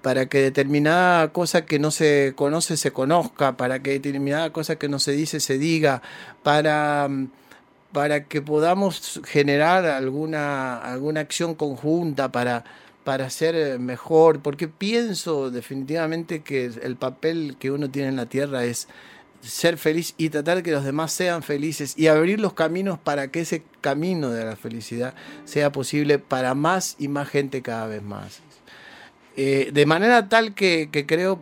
[0.01, 4.87] para que determinada cosa que no se conoce se conozca, para que determinada cosa que
[4.87, 6.03] no se dice se diga,
[6.43, 7.09] para
[7.95, 12.65] para que podamos generar alguna, alguna acción conjunta para,
[13.05, 18.65] para ser mejor, porque pienso definitivamente que el papel que uno tiene en la tierra
[18.65, 18.89] es
[19.39, 23.29] ser feliz y tratar de que los demás sean felices y abrir los caminos para
[23.29, 25.13] que ese camino de la felicidad
[25.45, 28.41] sea posible para más y más gente cada vez más.
[29.37, 31.39] Eh, de manera tal que, que, creo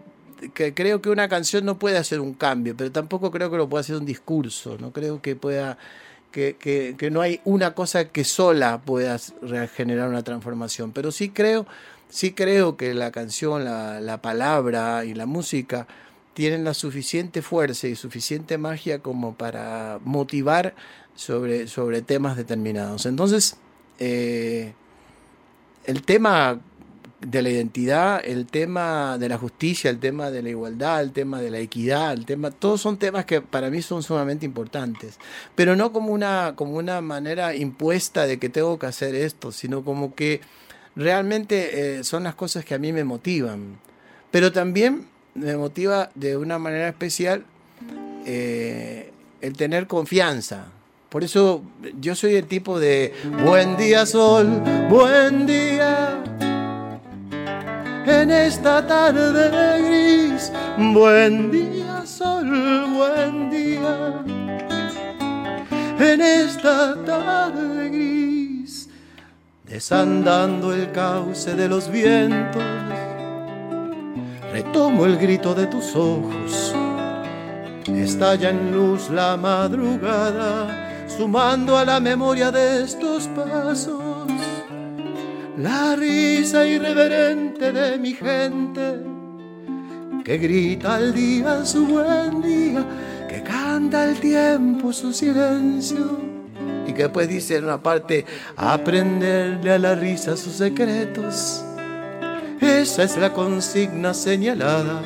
[0.53, 3.67] que creo que una canción no puede hacer un cambio, pero tampoco creo que lo
[3.67, 5.79] pueda hacer un discurso, no creo que pueda
[6.33, 9.19] que, no hay una cosa que sola pueda
[9.75, 11.67] generar una transformación, pero sí creo,
[12.09, 15.87] sí creo que la canción, la, palabra y la música
[16.33, 20.73] tienen la suficiente fuerza y suficiente magia como para motivar
[21.15, 23.05] sobre, sobre temas determinados.
[23.05, 23.57] Entonces,
[23.99, 24.73] eh,
[25.85, 26.59] el tema
[27.25, 31.41] de la identidad, el tema de la justicia, el tema de la igualdad, el tema
[31.41, 35.17] de la equidad, el tema, todos son temas que para mí son sumamente importantes,
[35.55, 39.83] pero no como una, como una manera impuesta de que tengo que hacer esto, sino
[39.83, 40.41] como que
[40.95, 43.79] realmente eh, son las cosas que a mí me motivan.
[44.31, 47.45] Pero también me motiva de una manera especial
[48.25, 49.11] eh,
[49.41, 50.67] el tener confianza.
[51.09, 51.61] Por eso
[52.01, 53.13] yo soy el tipo de
[53.45, 54.47] buen día sol,
[54.89, 56.12] buen día
[58.05, 60.51] en esta tarde gris.
[60.77, 64.23] Buen día, sol, buen día.
[65.99, 68.89] En esta tarde gris,
[69.63, 72.63] desandando el cauce de los vientos,
[74.51, 76.75] retomo el grito de tus ojos.
[77.87, 84.02] Estalla en luz la madrugada, sumando a la memoria de estos pasos
[85.57, 88.99] la risa irreverente de mi gente
[90.23, 92.85] que grita al día su buen día,
[93.27, 96.17] que canta el tiempo su silencio
[96.87, 98.25] y que después dice en una parte,
[98.55, 101.63] aprenderle a la risa sus secretos.
[102.61, 105.01] Esa es la consigna señalada,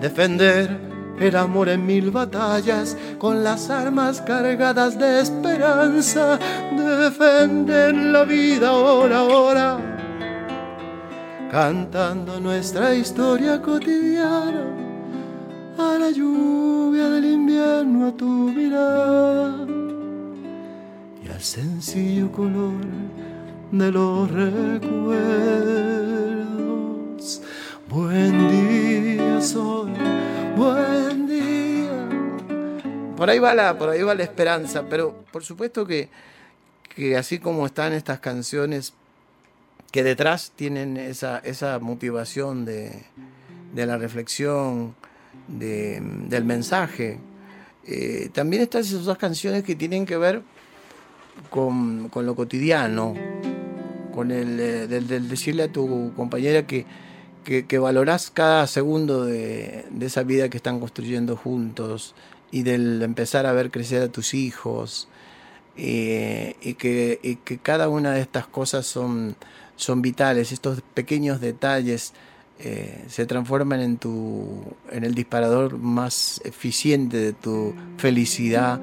[0.00, 6.38] defender el amor en mil batallas con las armas cargadas de esperanza,
[6.76, 9.78] defender la vida hora a hora,
[11.50, 14.64] cantando nuestra historia cotidiana
[15.78, 19.66] a la lluvia del invierno, a tu mirada
[21.24, 22.80] y al sencillo color
[23.72, 25.56] de los recuerdos.
[27.88, 29.92] Buen día, sol,
[30.56, 32.08] buen día.
[33.16, 36.08] Por ahí va la, por ahí va la esperanza, pero por supuesto que,
[36.94, 38.94] que así como están estas canciones
[39.92, 43.04] que detrás tienen esa, esa motivación de,
[43.72, 44.94] de la reflexión,
[45.48, 47.18] del mensaje.
[47.86, 50.42] Eh, también están esas canciones que tienen que ver
[51.50, 53.14] con, lo cotidiano,
[54.14, 56.84] con el eh, del, decirle a tu compañera que,
[57.46, 62.14] que, valorás cada segundo de, esa vida que están construyendo juntos
[62.50, 65.08] y del empezar a ver crecer a tus hijos
[65.76, 69.36] eh, y, que, que cada una de estas cosas son,
[69.76, 72.12] son vitales, estos pequeños detalles
[72.58, 78.80] eh, se transforman en, tu, en el disparador más eficiente de tu felicidad.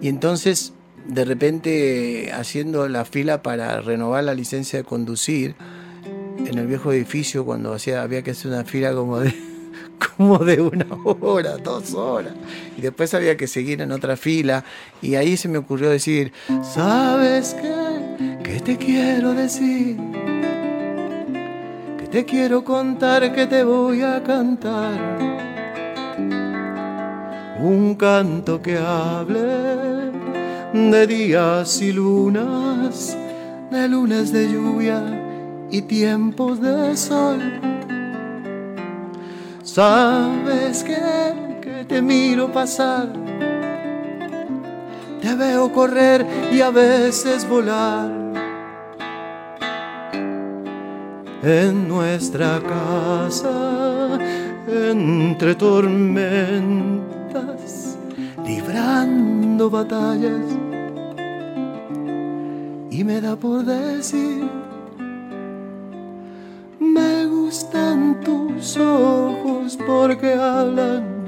[0.00, 0.72] Y entonces,
[1.06, 5.56] de repente, haciendo la fila para renovar la licencia de conducir,
[6.38, 9.34] en el viejo edificio, cuando hacía, había que hacer una fila como de,
[10.16, 12.34] como de una hora, dos horas,
[12.76, 14.64] y después había que seguir en otra fila,
[15.02, 16.32] y ahí se me ocurrió decir,
[16.62, 18.38] ¿sabes qué?
[18.42, 19.96] ¿Qué te quiero decir?
[22.16, 24.98] te quiero contar que te voy a cantar.
[27.60, 30.12] Un canto que hable
[30.72, 33.16] de días y lunas,
[33.70, 35.25] de lunes de lluvia
[35.70, 37.40] y tiempos de sol.
[39.62, 40.96] Sabes que,
[41.60, 43.12] que te miro pasar,
[45.20, 48.26] te veo correr y a veces volar
[51.42, 54.18] en nuestra casa,
[54.66, 57.06] entre tormentas,
[58.44, 60.42] librando batallas.
[62.90, 64.45] Y me da por decir,
[67.56, 71.24] me gustan tus ojos porque hablan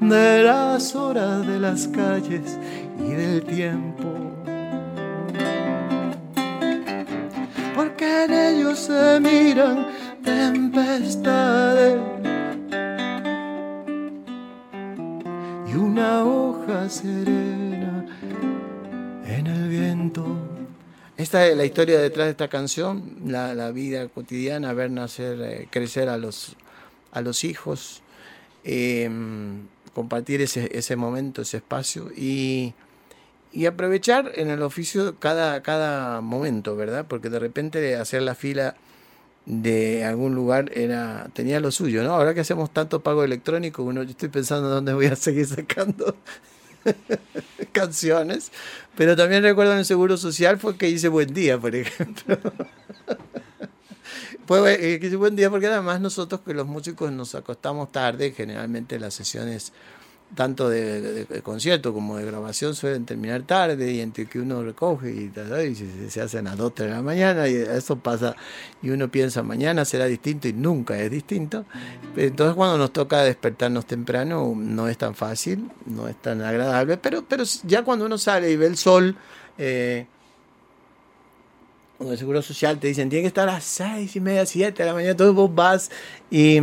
[0.00, 2.58] de las horas de las calles
[2.98, 4.04] y del tiempo
[7.74, 9.86] porque en ellos se miran
[10.22, 12.02] tempestades
[15.66, 18.04] y una hoja serena
[19.26, 20.43] en el viento.
[21.16, 26.08] Esta es la historia detrás de esta canción, la, vida cotidiana, ver nacer, eh, crecer
[26.08, 26.56] a los,
[27.12, 28.02] a los hijos,
[28.64, 32.74] em, compartir ese, ese momento, ese espacio y
[33.54, 37.06] y aprovechar en el oficio cada, cada momento, ¿verdad?
[37.08, 38.74] Porque de repente hacer la fila
[39.46, 42.14] de algún lugar era tenía lo suyo, ¿no?
[42.14, 46.16] Ahora que hacemos tanto pago electrónico, uno yo estoy pensando dónde voy a seguir sacando
[47.72, 48.52] canciones,
[48.96, 52.38] pero también recuerdo en el Seguro Social fue que hice Buen Día, por ejemplo.
[54.46, 58.98] pues que hice Buen Día porque además nosotros que los músicos nos acostamos tarde, generalmente
[58.98, 59.72] las sesiones
[60.34, 65.30] tanto de, concierto como de grabación suelen terminar tarde y entre que uno recoge y,
[66.10, 68.36] se, hacen a las 2, de la mañana y eso pasa
[68.82, 71.64] y uno piensa mañana será distinto y nunca es distinto.
[72.16, 77.24] Entonces cuando nos toca despertarnos temprano no es tan fácil, no es tan agradable, pero,
[77.26, 79.16] pero ya cuando uno sale y ve el sol,
[79.58, 80.06] eh,
[82.00, 84.88] el Seguro Social te dicen, tiene que estar a las seis y media, siete de
[84.88, 85.90] la mañana, todos vos vas
[86.30, 86.58] y,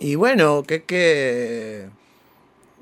[0.00, 1.88] y bueno, que que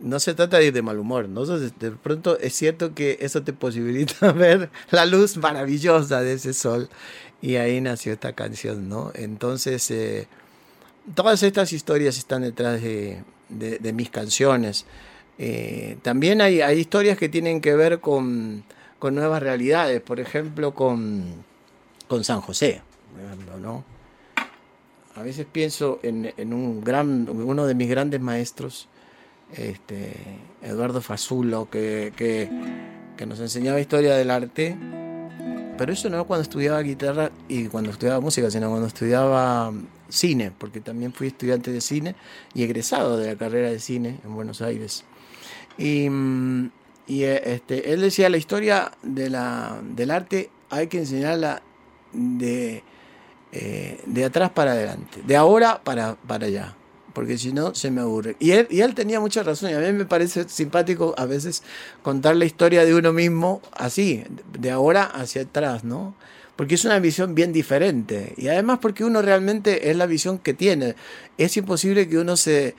[0.03, 1.29] no se trata de ir de mal humor.
[1.29, 6.89] De pronto es cierto que eso te posibilita ver la luz maravillosa de ese sol
[7.43, 9.13] y ahí nació esta canción, ¿no?
[9.15, 10.27] Entonces, eh,
[11.15, 13.23] todas estas historias están detrás de,
[13.95, 14.87] mis canciones.
[15.39, 18.65] Eh, también hay, historias que tienen que ver con,
[19.01, 21.45] nuevas realidades, por ejemplo, con,
[22.23, 22.83] San José.
[25.17, 28.89] A veces pienso en, en un gran, uno de mis grandes maestros,
[29.57, 30.13] este,
[30.63, 32.49] Eduardo Fasulo, que, que,
[33.27, 34.77] nos enseñaba historia del arte,
[35.77, 39.73] pero eso no cuando estudiaba guitarra y cuando estudiaba música, sino cuando estudiaba
[40.09, 42.15] cine, porque también fui estudiante de cine
[42.55, 45.05] y egresado de la carrera de cine en Buenos Aires.
[45.77, 46.09] Y,
[47.07, 51.61] Y eh, este, él decía, la historia de la, del arte hay que enseñarla
[52.13, 52.85] de,
[53.53, 56.77] eh, de atrás para adelante, de ahora para, para allá,
[57.13, 58.37] porque si no se me aburre.
[58.39, 61.63] Y él, y él tenía mucha razón, y a mí me parece simpático a veces
[62.03, 64.25] contar la historia de uno mismo así,
[64.59, 66.15] de ahora hacia atrás, ¿no?
[66.57, 68.35] Porque es una visión bien diferente.
[68.37, 70.95] Y además porque uno realmente es la visión que tiene.
[71.39, 72.75] Es imposible que uno se,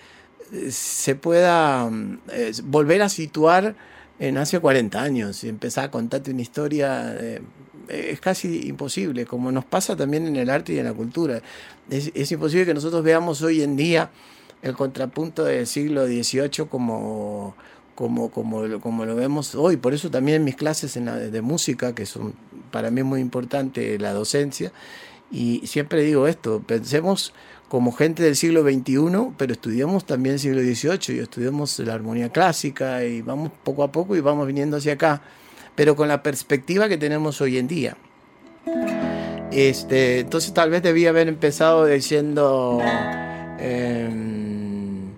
[0.69, 1.89] se pueda
[2.31, 3.75] eh, volver a situar
[4.19, 7.41] en hace 40 años y empezar a contarte una historia eh,
[7.91, 11.41] es casi imposible, como nos pasa también en el arte y en la cultura.
[11.89, 14.09] Es, imposible que nosotros veamos hoy en día
[14.61, 17.55] el contrapunto del siglo XVIII como,
[17.95, 19.77] como, como, como lo vemos hoy.
[19.77, 22.33] Por eso también en mis clases en de música, que son
[22.71, 24.71] para mí muy importante la docencia,
[25.31, 27.33] y siempre digo esto, pensemos
[27.69, 32.29] como gente del siglo XXI, pero estudiamos también el siglo XVIII y estudiamos la armonía
[32.29, 35.21] clásica y vamos poco a poco y vamos viniendo hacia acá,
[35.75, 37.97] pero con la perspectiva que tenemos hoy en día.
[39.51, 42.79] Este, entonces tal vez debía haber empezado diciendo...
[43.59, 45.11] Em,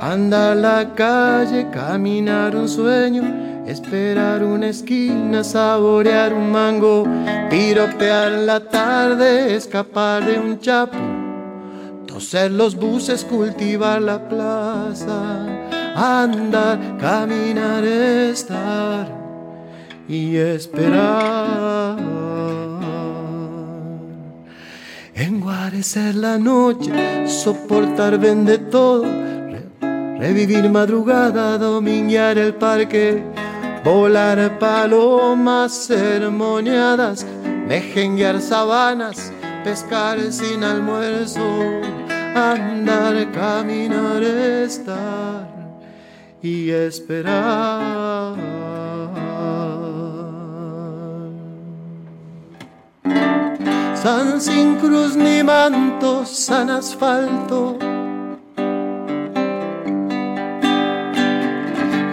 [0.00, 7.04] anda a la calle, caminar un sueño, esperar una esquina, saborear un mango,
[7.48, 10.98] piropear la tarde, escapar de un chapo
[12.06, 15.46] Toser los buses, cultivar la plaza,
[15.94, 19.21] andar, caminar, estar
[20.12, 21.96] y esperar.
[25.14, 29.04] Enguarecer la noche, soportar vende todo,
[30.18, 33.22] revivir madrugada, dominguear el parque,
[33.84, 37.26] volar palomas sermoneadas,
[37.66, 39.32] mejenguear sabanas,
[39.64, 41.42] pescar sin almuerzo
[42.34, 45.48] andar, caminar, estar
[46.42, 48.61] y esperar.
[54.02, 57.78] San sin cruz ni manto, san asfalto.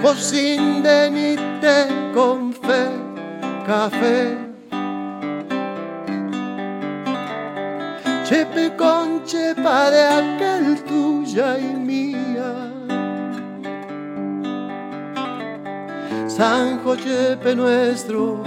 [0.01, 1.77] Josín de Nite
[2.13, 2.83] con fe,
[3.65, 4.49] café
[8.29, 12.51] chepe con chepa de aquel tuya y mía.
[16.27, 18.43] San Chepe nuestro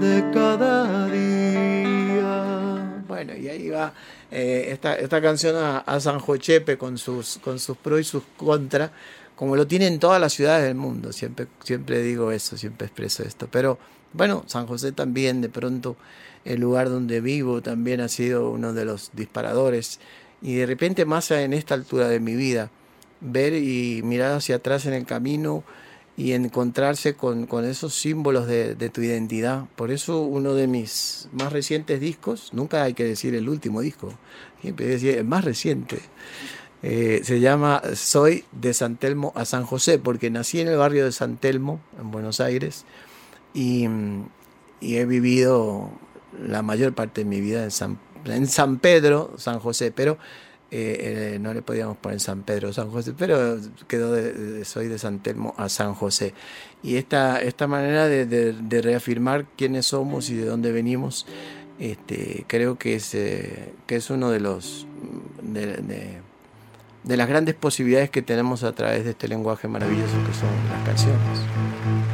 [0.00, 1.85] de cada día.
[3.16, 3.94] Bueno, y ahí va
[4.30, 8.90] eh, esta, esta, canción a, San Jochepe con sus, con sus pros y sus contras,
[9.34, 11.14] como lo tienen todas las ciudades del mundo.
[11.14, 13.48] Siempre, siempre digo eso, siempre expreso esto.
[13.50, 13.78] Pero
[14.12, 15.96] bueno, San José también de pronto
[16.44, 19.98] el lugar donde vivo también ha sido uno de los disparadores.
[20.42, 22.70] Y de repente, más en esta altura de mi vida,
[23.22, 25.64] ver y mirar hacia atrás en el camino
[26.16, 29.66] y encontrarse con, esos símbolos de, tu identidad.
[29.76, 34.12] Por eso uno de mis más recientes discos, nunca hay que decir el último disco,
[34.62, 36.00] siempre decir el más reciente,
[36.82, 41.04] eh, se llama Soy de San Telmo a San José, porque nací en el barrio
[41.04, 42.86] de San Telmo, en Buenos Aires,
[43.52, 43.86] y,
[44.80, 45.90] y he vivido
[46.42, 50.18] la mayor parte de mi vida en San, en San Pedro, San José, pero
[50.70, 54.98] eh, eh, no le podíamos poner San Pedro, San José, pero quedó de, soy de
[54.98, 56.34] San Telmo a San José.
[56.82, 61.26] Y esta, esta manera de, reafirmar quiénes somos y de dónde venimos,
[61.78, 64.86] este, creo que es, eh, que es uno de los
[67.06, 70.84] de las grandes posibilidades que tenemos a través de este lenguaje maravilloso que son las
[70.84, 72.05] canciones.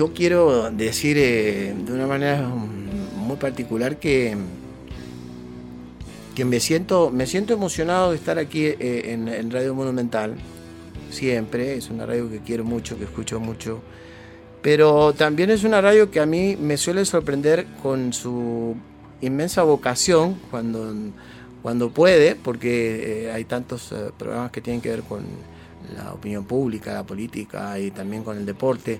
[0.00, 4.34] Yo quiero decir eh, de una manera muy particular que,
[6.34, 8.78] que me, siento, me siento emocionado de estar aquí eh,
[9.12, 10.36] en, Radio Monumental,
[11.10, 13.82] siempre, es una radio que quiero mucho, que escucho mucho,
[14.62, 18.76] pero también es una radio que a mí me suele sorprender con su
[19.20, 20.94] inmensa vocación cuando,
[21.60, 25.24] cuando puede, porque eh, hay tantos programas que tienen que ver con
[25.94, 28.98] la opinión pública, la política y también con el deporte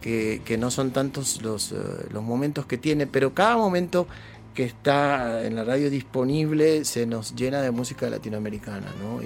[0.00, 1.76] que, no son tantos los, eh,
[2.10, 4.06] los momentos que tiene, pero cada momento
[4.54, 9.20] que está en la radio disponible se nos llena de música latinoamericana, ¿no?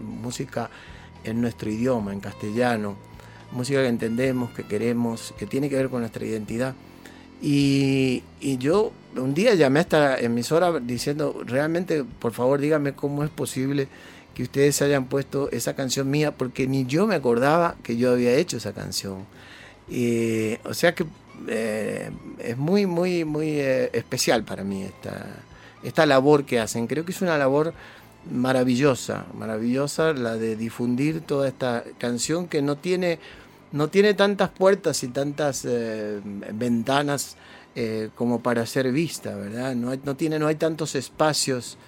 [0.00, 0.70] Música
[1.24, 2.96] en nuestro idioma, en castellano,
[3.52, 6.74] música que entendemos, que queremos, que tiene que ver con nuestra identidad.
[7.40, 13.22] Y, y, yo un día llamé a esta emisora diciendo, realmente, por favor, dígame cómo
[13.22, 13.86] es posible
[14.34, 18.34] que ustedes hayan puesto esa canción mía, porque ni yo me acordaba que yo había
[18.34, 19.24] hecho esa canción.
[20.64, 21.06] O sea que
[21.46, 25.26] eh, es muy, muy, muy eh, especial para mí esta,
[25.82, 26.86] esta labor que hacen.
[26.86, 27.72] Creo que es una labor
[28.30, 33.18] maravillosa, maravillosa la de difundir toda esta canción que no tiene,
[33.72, 36.20] no tiene tantas puertas y tantas eh,
[36.52, 37.36] ventanas
[38.16, 39.76] como para ser vista, ¿verdad?
[39.76, 41.78] No, no, tiene, no hay tantos espacios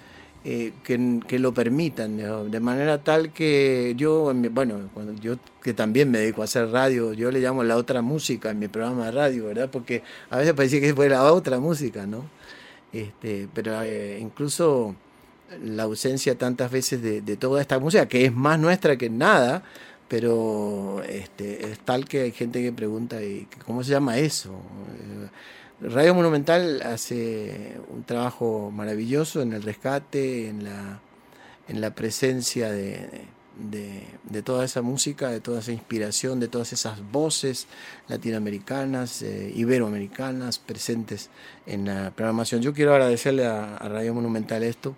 [0.43, 2.17] eh, que, lo permitan,
[2.49, 7.13] de manera tal que yo, bueno, cuando yo que también me dedico a hacer radio,
[7.13, 9.69] yo le llamo la otra música en mi programa de radio, ¿verdad?
[9.71, 12.25] Porque a veces parecía que fue la otra música, ¿no?
[12.91, 14.95] Este, pero eh, incluso
[15.63, 19.63] la ausencia tantas veces de, toda esta música, que es más nuestra que nada,
[20.07, 24.59] pero este, es tal que hay gente que pregunta, ¿y ¿cómo se llama eso?
[25.83, 30.99] Radio Monumental hace un trabajo maravilloso en el rescate, en la,
[31.67, 33.25] en la presencia de,
[34.45, 37.65] toda esa música, de toda esa inspiración, de todas esas voces
[38.07, 41.31] latinoamericanas, eh, iberoamericanas presentes
[41.65, 42.61] en la programación.
[42.61, 44.95] Yo quiero agradecerle a, Radio Monumental esto,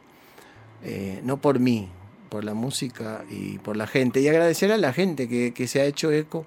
[0.84, 1.88] eh, no por mí,
[2.28, 5.86] por la música y por la gente, y agradecer a la gente que, se ha
[5.86, 6.46] hecho eco,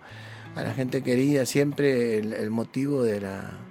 [0.56, 3.65] a la gente querida, siempre el motivo de la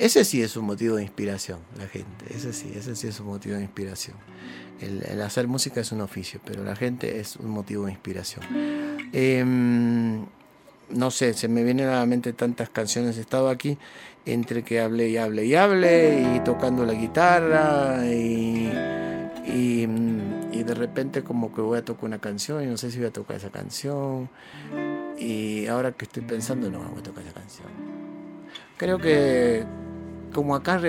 [0.00, 2.24] ese sí es un motivo de inspiración, la gente.
[2.30, 4.16] Ese sí, ese sí es un motivo de inspiración.
[4.80, 8.42] El, hacer música es un oficio, pero la gente es un motivo de inspiración.
[9.12, 10.24] Em,
[10.88, 13.18] no sé, se me vienen a la mente tantas canciones.
[13.18, 13.76] He estado aquí
[14.24, 18.72] entre que hable y hable y hable, y tocando la guitarra, y,
[19.46, 19.86] y,
[20.50, 23.08] y de repente como que voy a tocar una canción y no sé si voy
[23.08, 24.30] a tocar esa canción.
[25.18, 27.68] Y ahora que estoy pensando, no voy a tocar esa canción.
[28.78, 29.66] Creo que
[30.32, 30.80] como acá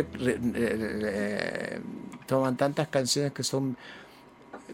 [2.27, 3.75] toman tantas canciones que son,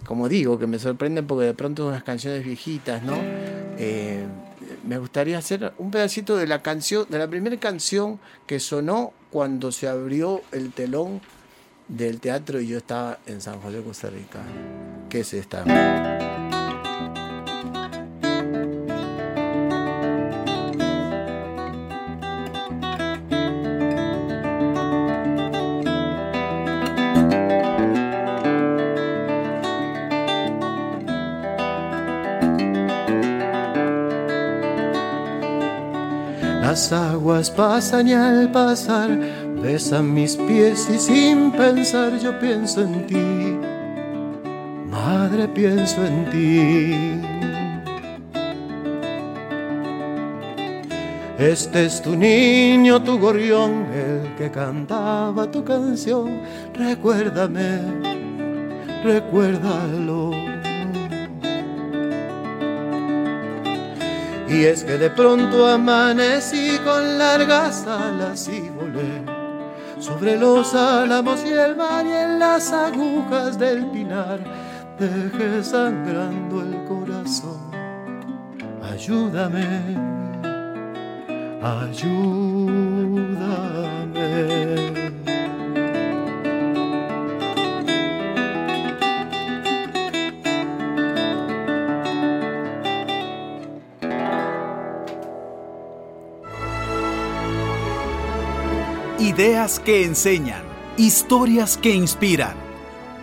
[0.06, 3.16] como digo, que me sorprenden porque de pronto son unas canciones viejitas, ¿no?
[3.78, 4.26] Eh,
[4.86, 9.72] me gustaría hacer un pedacito de la canción, de la primera canción que sonó cuando
[9.72, 11.22] se abrió el telón
[11.88, 14.40] del teatro y yo estaba en San José, Costa Rica,
[15.10, 16.37] que es esta.
[36.78, 39.10] Las aguas pasan y al pasar
[39.64, 43.58] besan mis pies y sin pensar yo pienso en ti.
[44.88, 47.20] Madre, pienso en ti.
[51.40, 56.42] Este es tu niño, tu gorrión, el que cantaba tu canción.
[56.76, 57.80] Recuérdame,
[59.04, 60.07] recuérdalo.
[64.50, 69.22] Y es que de pronto amanecí con largas alas y volé
[70.00, 74.40] sobre los álamos y el mar y en las agujas del pinar
[74.98, 77.72] dejé sangrando el corazón.
[78.82, 79.66] Ayúdame,
[81.62, 82.57] ayúdame.
[99.38, 100.64] Ideas que enseñan,
[100.98, 102.56] historias que inspiran.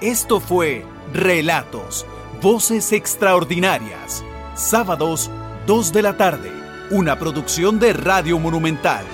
[0.01, 2.07] Esto fue Relatos,
[2.41, 4.23] Voces Extraordinarias.
[4.55, 5.29] Sábados,
[5.67, 6.53] 2 de la tarde.
[6.93, 9.05] Una producción de Radio Monumental.